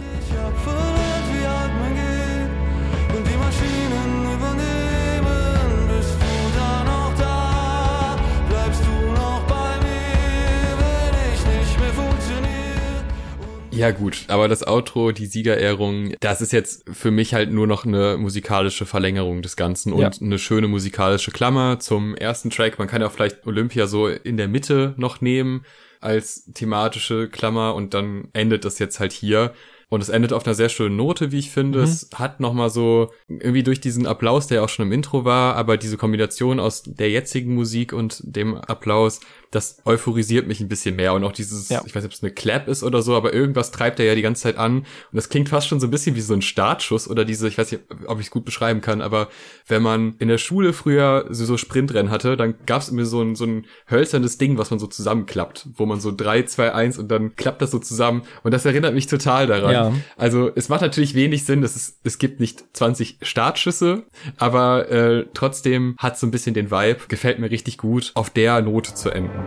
[13.80, 17.86] Ja gut, aber das Outro, die Siegerehrung, das ist jetzt für mich halt nur noch
[17.86, 20.12] eine musikalische Verlängerung des Ganzen und ja.
[20.22, 22.78] eine schöne musikalische Klammer zum ersten Track.
[22.78, 25.66] Man kann ja vielleicht Olympia so in der Mitte noch nehmen
[26.02, 29.54] als thematische Klammer und dann endet das jetzt halt hier.
[29.88, 31.80] Und es endet auf einer sehr schönen Note, wie ich finde.
[31.80, 31.86] Mhm.
[31.86, 35.78] Es hat nochmal so, irgendwie durch diesen Applaus, der auch schon im Intro war, aber
[35.78, 39.20] diese Kombination aus der jetzigen Musik und dem Applaus,
[39.52, 41.14] das euphorisiert mich ein bisschen mehr.
[41.14, 41.82] Und auch dieses, ja.
[41.86, 44.16] ich weiß nicht, ob es eine Clap ist oder so, aber irgendwas treibt er ja
[44.16, 44.80] die ganze Zeit an.
[44.80, 47.58] Und das klingt fast schon so ein bisschen wie so ein Startschuss oder diese, ich
[47.58, 49.30] weiß nicht, ob ich es gut beschreiben kann, aber
[49.68, 53.22] wenn man in der Schule früher so, so Sprintrennen hatte, dann gab es immer so
[53.22, 56.98] ein, so ein hölzernes Ding, was man so zusammenklappt, wo man so drei, zwei, eins
[56.98, 58.24] und dann klappt das so zusammen.
[58.44, 59.72] Und das erinnert mich total daran.
[59.72, 59.94] Ja.
[60.18, 64.04] Also es macht natürlich wenig Sinn, dass es, es gibt nicht 20 Startschüsse,
[64.38, 68.62] aber äh, trotzdem hat so ein bisschen den Vibe, gefällt mir richtig gut, auf der
[68.62, 69.39] Note zu enden.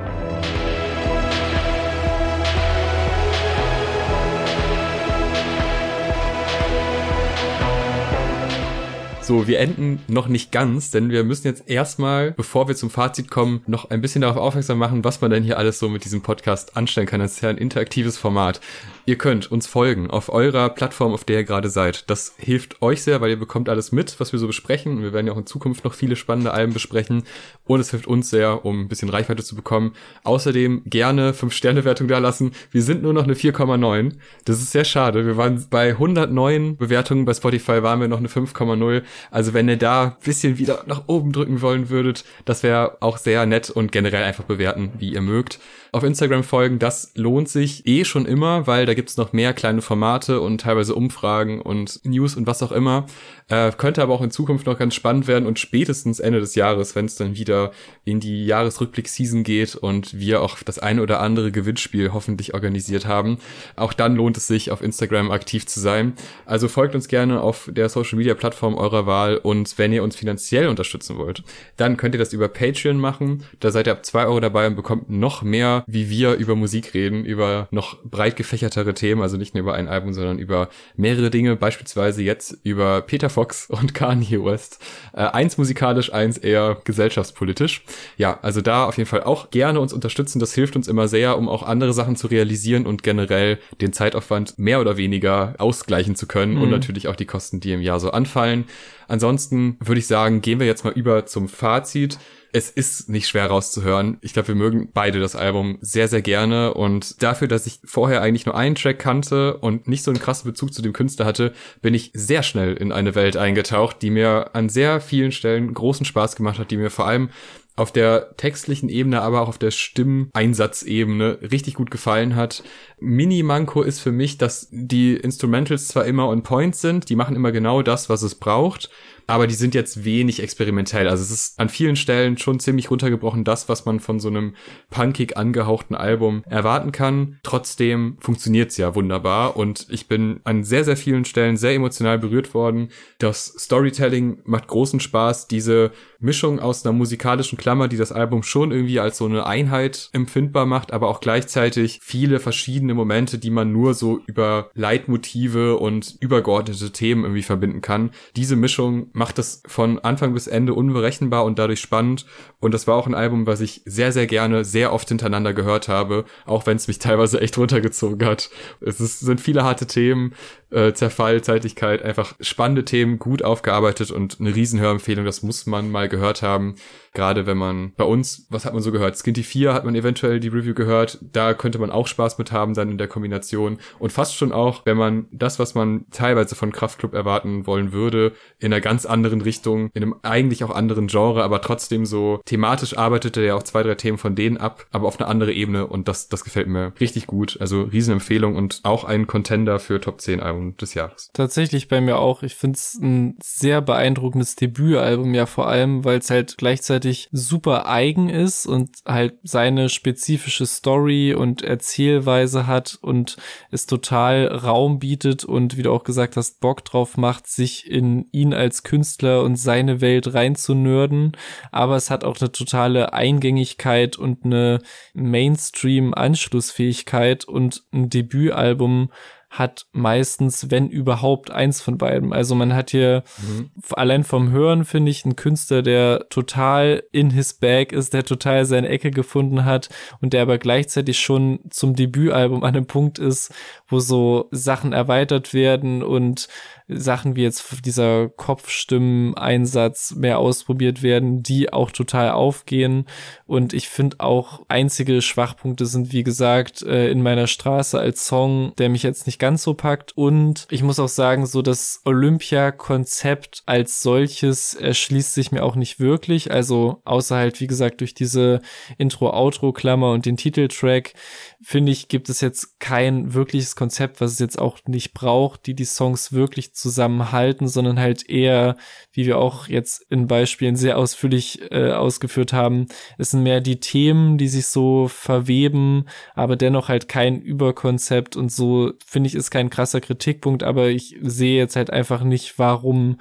[9.32, 13.30] So, wir enden noch nicht ganz, denn wir müssen jetzt erstmal, bevor wir zum Fazit
[13.30, 16.22] kommen, noch ein bisschen darauf aufmerksam machen, was man denn hier alles so mit diesem
[16.22, 17.20] Podcast anstellen kann.
[17.20, 18.60] Das ist ja ein interaktives Format.
[19.04, 22.08] Ihr könnt uns folgen auf eurer Plattform, auf der ihr gerade seid.
[22.08, 25.02] Das hilft euch sehr, weil ihr bekommt alles mit, was wir so besprechen.
[25.02, 27.24] Wir werden ja auch in Zukunft noch viele spannende Alben besprechen.
[27.64, 29.94] Und es hilft uns sehr, um ein bisschen Reichweite zu bekommen.
[30.22, 32.52] Außerdem gerne 5-Sterne-Wertung da lassen.
[32.70, 34.12] Wir sind nur noch eine 4,9.
[34.44, 35.26] Das ist sehr schade.
[35.26, 37.24] Wir waren bei 109 Bewertungen.
[37.24, 39.02] Bei Spotify waren wir noch eine 5,0.
[39.32, 43.46] Also wenn ihr da bisschen wieder nach oben drücken wollen würdet, das wäre auch sehr
[43.46, 45.58] nett und generell einfach bewerten, wie ihr mögt.
[45.94, 49.82] Auf Instagram folgen, das lohnt sich eh schon immer, weil da gibt's noch mehr kleine
[49.82, 53.04] Formate und teilweise Umfragen und News und was auch immer.
[53.48, 56.96] Äh, könnte aber auch in Zukunft noch ganz spannend werden und spätestens Ende des Jahres,
[56.96, 57.72] wenn es dann wieder
[58.06, 63.36] in die Jahresrückblick-Season geht und wir auch das eine oder andere Gewinnspiel hoffentlich organisiert haben,
[63.76, 66.14] auch dann lohnt es sich, auf Instagram aktiv zu sein.
[66.46, 71.18] Also folgt uns gerne auf der Social-Media-Plattform eurer Wahl und wenn ihr uns finanziell unterstützen
[71.18, 71.44] wollt,
[71.76, 73.44] dann könnt ihr das über Patreon machen.
[73.60, 76.94] Da seid ihr ab zwei Euro dabei und bekommt noch mehr, wie wir über Musik
[76.94, 81.30] reden, über noch breit gefächertere Themen, also nicht nur über ein Album, sondern über mehrere
[81.30, 84.78] Dinge, beispielsweise jetzt über Peter Fox und Kanye West.
[85.12, 87.84] Äh, eins musikalisch, eins eher gesellschaftspolitisch.
[88.16, 90.38] Ja, also da auf jeden Fall auch gerne uns unterstützen.
[90.38, 94.58] Das hilft uns immer sehr, um auch andere Sachen zu realisieren und generell den Zeitaufwand
[94.58, 96.62] mehr oder weniger ausgleichen zu können mhm.
[96.62, 98.64] und natürlich auch die Kosten, die im Jahr so anfallen.
[99.08, 102.18] Ansonsten würde ich sagen, gehen wir jetzt mal über zum Fazit
[102.52, 104.18] es ist nicht schwer rauszuhören.
[104.20, 106.74] Ich glaube, wir mögen beide das Album sehr, sehr gerne.
[106.74, 110.50] Und dafür, dass ich vorher eigentlich nur einen Track kannte und nicht so einen krassen
[110.50, 114.50] Bezug zu dem Künstler hatte, bin ich sehr schnell in eine Welt eingetaucht, die mir
[114.54, 117.30] an sehr vielen Stellen großen Spaß gemacht hat, die mir vor allem
[117.74, 122.62] auf der textlichen Ebene, aber auch auf der Stimmeinsatzebene richtig gut gefallen hat.
[123.00, 127.50] Mini-Manko ist für mich, dass die Instrumentals zwar immer on point sind, die machen immer
[127.50, 128.90] genau das, was es braucht,
[129.26, 131.08] aber die sind jetzt wenig experimentell.
[131.08, 134.54] Also es ist an vielen Stellen schon ziemlich runtergebrochen, das, was man von so einem
[134.90, 137.38] punkig angehauchten Album erwarten kann.
[137.42, 142.54] Trotzdem funktioniert's ja wunderbar und ich bin an sehr, sehr vielen Stellen sehr emotional berührt
[142.54, 142.88] worden.
[143.18, 145.48] Das Storytelling macht großen Spaß.
[145.48, 145.92] Diese
[146.22, 150.66] Mischung aus einer musikalischen Klammer, die das Album schon irgendwie als so eine Einheit empfindbar
[150.66, 156.92] macht, aber auch gleichzeitig viele verschiedene Momente, die man nur so über Leitmotive und übergeordnete
[156.92, 158.10] Themen irgendwie verbinden kann.
[158.36, 162.26] Diese Mischung macht es von Anfang bis Ende unberechenbar und dadurch spannend.
[162.60, 165.88] Und das war auch ein Album, was ich sehr, sehr gerne, sehr oft hintereinander gehört
[165.88, 168.50] habe, auch wenn es mich teilweise echt runtergezogen hat.
[168.80, 170.34] Es ist, sind viele harte Themen,
[170.72, 176.08] äh, Zerfall, Zeitigkeit, einfach spannende Themen, gut aufgearbeitet und eine Riesenhörempfehlung, das muss man mal
[176.08, 176.76] gehört haben.
[177.14, 179.18] Gerade wenn man bei uns, was hat man so gehört?
[179.18, 181.18] Skinty 4 hat man eventuell die Review gehört.
[181.20, 183.78] Da könnte man auch Spaß mit haben dann in der Kombination.
[183.98, 188.32] Und fast schon auch, wenn man das, was man teilweise von Kraftklub erwarten wollen würde,
[188.58, 192.96] in einer ganz anderen Richtung, in einem eigentlich auch anderen Genre, aber trotzdem so thematisch
[192.96, 195.86] arbeitete er auch zwei, drei Themen von denen ab, aber auf eine andere Ebene.
[195.86, 197.58] Und das, das gefällt mir richtig gut.
[197.60, 201.30] Also Riesenempfehlung und auch ein Contender für Top 10 Album des Jahres.
[201.32, 202.42] Tatsächlich bei mir auch.
[202.42, 207.28] Ich finde es ein sehr beeindruckendes Debütalbum, ja vor allem, weil es halt gleichzeitig gleichzeitig
[207.32, 213.36] super eigen ist und halt seine spezifische Story und Erzählweise hat und
[213.70, 218.26] es total Raum bietet und wie du auch gesagt hast, Bock drauf macht, sich in
[218.32, 221.32] ihn als Künstler und seine Welt reinzunörden.
[221.70, 224.80] Aber es hat auch eine totale Eingängigkeit und eine
[225.14, 229.10] Mainstream-Anschlussfähigkeit und ein Debütalbum
[229.52, 232.32] hat meistens, wenn überhaupt, eins von beiden.
[232.32, 233.70] Also man hat hier mhm.
[233.90, 238.64] allein vom Hören, finde ich, einen Künstler, der total in his bag ist, der total
[238.64, 239.90] seine Ecke gefunden hat
[240.22, 243.52] und der aber gleichzeitig schon zum Debütalbum an einem Punkt ist,
[243.86, 246.48] wo so Sachen erweitert werden und
[246.88, 253.06] Sachen wie jetzt dieser Kopfstimmen-Einsatz mehr ausprobiert werden, die auch total aufgehen.
[253.46, 258.72] Und ich finde auch einzige Schwachpunkte sind, wie gesagt, äh, in meiner Straße als Song,
[258.78, 260.16] der mich jetzt nicht ganz so packt.
[260.16, 266.00] Und ich muss auch sagen, so das Olympia-Konzept als solches erschließt sich mir auch nicht
[266.00, 266.50] wirklich.
[266.50, 268.60] Also außer halt, wie gesagt, durch diese
[268.98, 271.14] Intro-Outro-Klammer und den Titeltrack
[271.62, 275.74] finde ich, gibt es jetzt kein wirkliches Konzept, was es jetzt auch nicht braucht, die
[275.74, 278.76] die Songs wirklich zusammenhalten, sondern halt eher,
[279.12, 282.86] wie wir auch jetzt in Beispielen sehr ausführlich äh, ausgeführt haben,
[283.18, 288.50] es sind mehr die Themen, die sich so verweben, aber dennoch halt kein Überkonzept und
[288.50, 293.18] so finde ich ist kein krasser Kritikpunkt, aber ich sehe jetzt halt einfach nicht, warum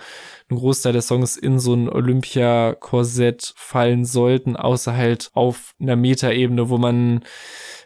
[0.49, 6.69] ein Großteil der Songs in so ein Olympia-Korsett fallen sollten, außer halt auf einer Metaebene,
[6.69, 7.21] wo man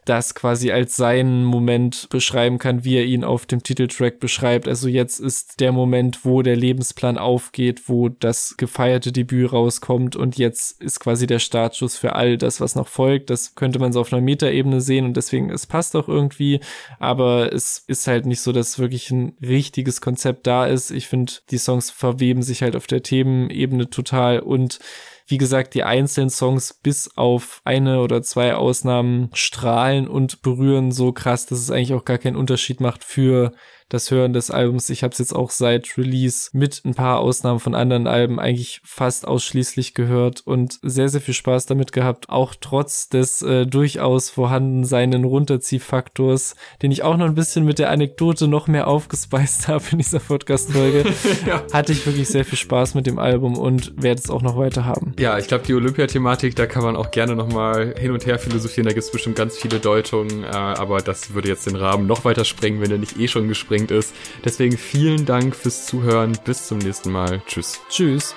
[0.06, 4.68] das quasi als seinen Moment beschreiben kann, wie er ihn auf dem Titeltrack beschreibt.
[4.68, 10.38] Also jetzt ist der Moment, wo der Lebensplan aufgeht, wo das gefeierte Debüt rauskommt und
[10.38, 13.30] jetzt ist quasi der Startschuss für all das, was noch folgt.
[13.30, 16.60] Das könnte man so auf einer Metaebene sehen und deswegen, es passt auch irgendwie,
[17.00, 20.92] aber es ist halt nicht so, dass wirklich ein richtiges Konzept da ist.
[20.92, 24.80] Ich finde, die Songs verweben sich halt auf der Themenebene total und
[25.28, 31.12] wie gesagt, die einzelnen Songs bis auf eine oder zwei Ausnahmen strahlen und berühren so
[31.12, 33.52] krass, dass es eigentlich auch gar keinen Unterschied macht für
[33.90, 34.90] das Hören des Albums.
[34.90, 38.82] Ich habe es jetzt auch seit Release mit ein paar Ausnahmen von anderen Alben eigentlich
[38.84, 44.30] fast ausschließlich gehört und sehr, sehr viel Spaß damit gehabt, auch trotz des äh, durchaus
[44.30, 49.68] vorhanden seinen Runterziehfaktors, den ich auch noch ein bisschen mit der Anekdote noch mehr aufgespeist
[49.68, 51.06] habe in dieser Podcast-Folge,
[51.48, 51.64] ja.
[51.72, 54.86] hatte ich wirklich sehr viel Spaß mit dem Album und werde es auch noch weiter
[54.86, 55.14] haben.
[55.20, 58.88] Ja, ich glaube, die Olympia-Thematik, da kann man auch gerne nochmal hin und her philosophieren,
[58.88, 62.26] da gibt es bestimmt ganz viele Deutungen, äh, aber das würde jetzt den Rahmen noch
[62.26, 64.14] weiter sprengen, wenn er nicht eh schon gesprengt ist.
[64.44, 67.42] Deswegen vielen Dank fürs Zuhören, bis zum nächsten Mal.
[67.46, 67.82] Tschüss.
[67.90, 68.36] Tschüss.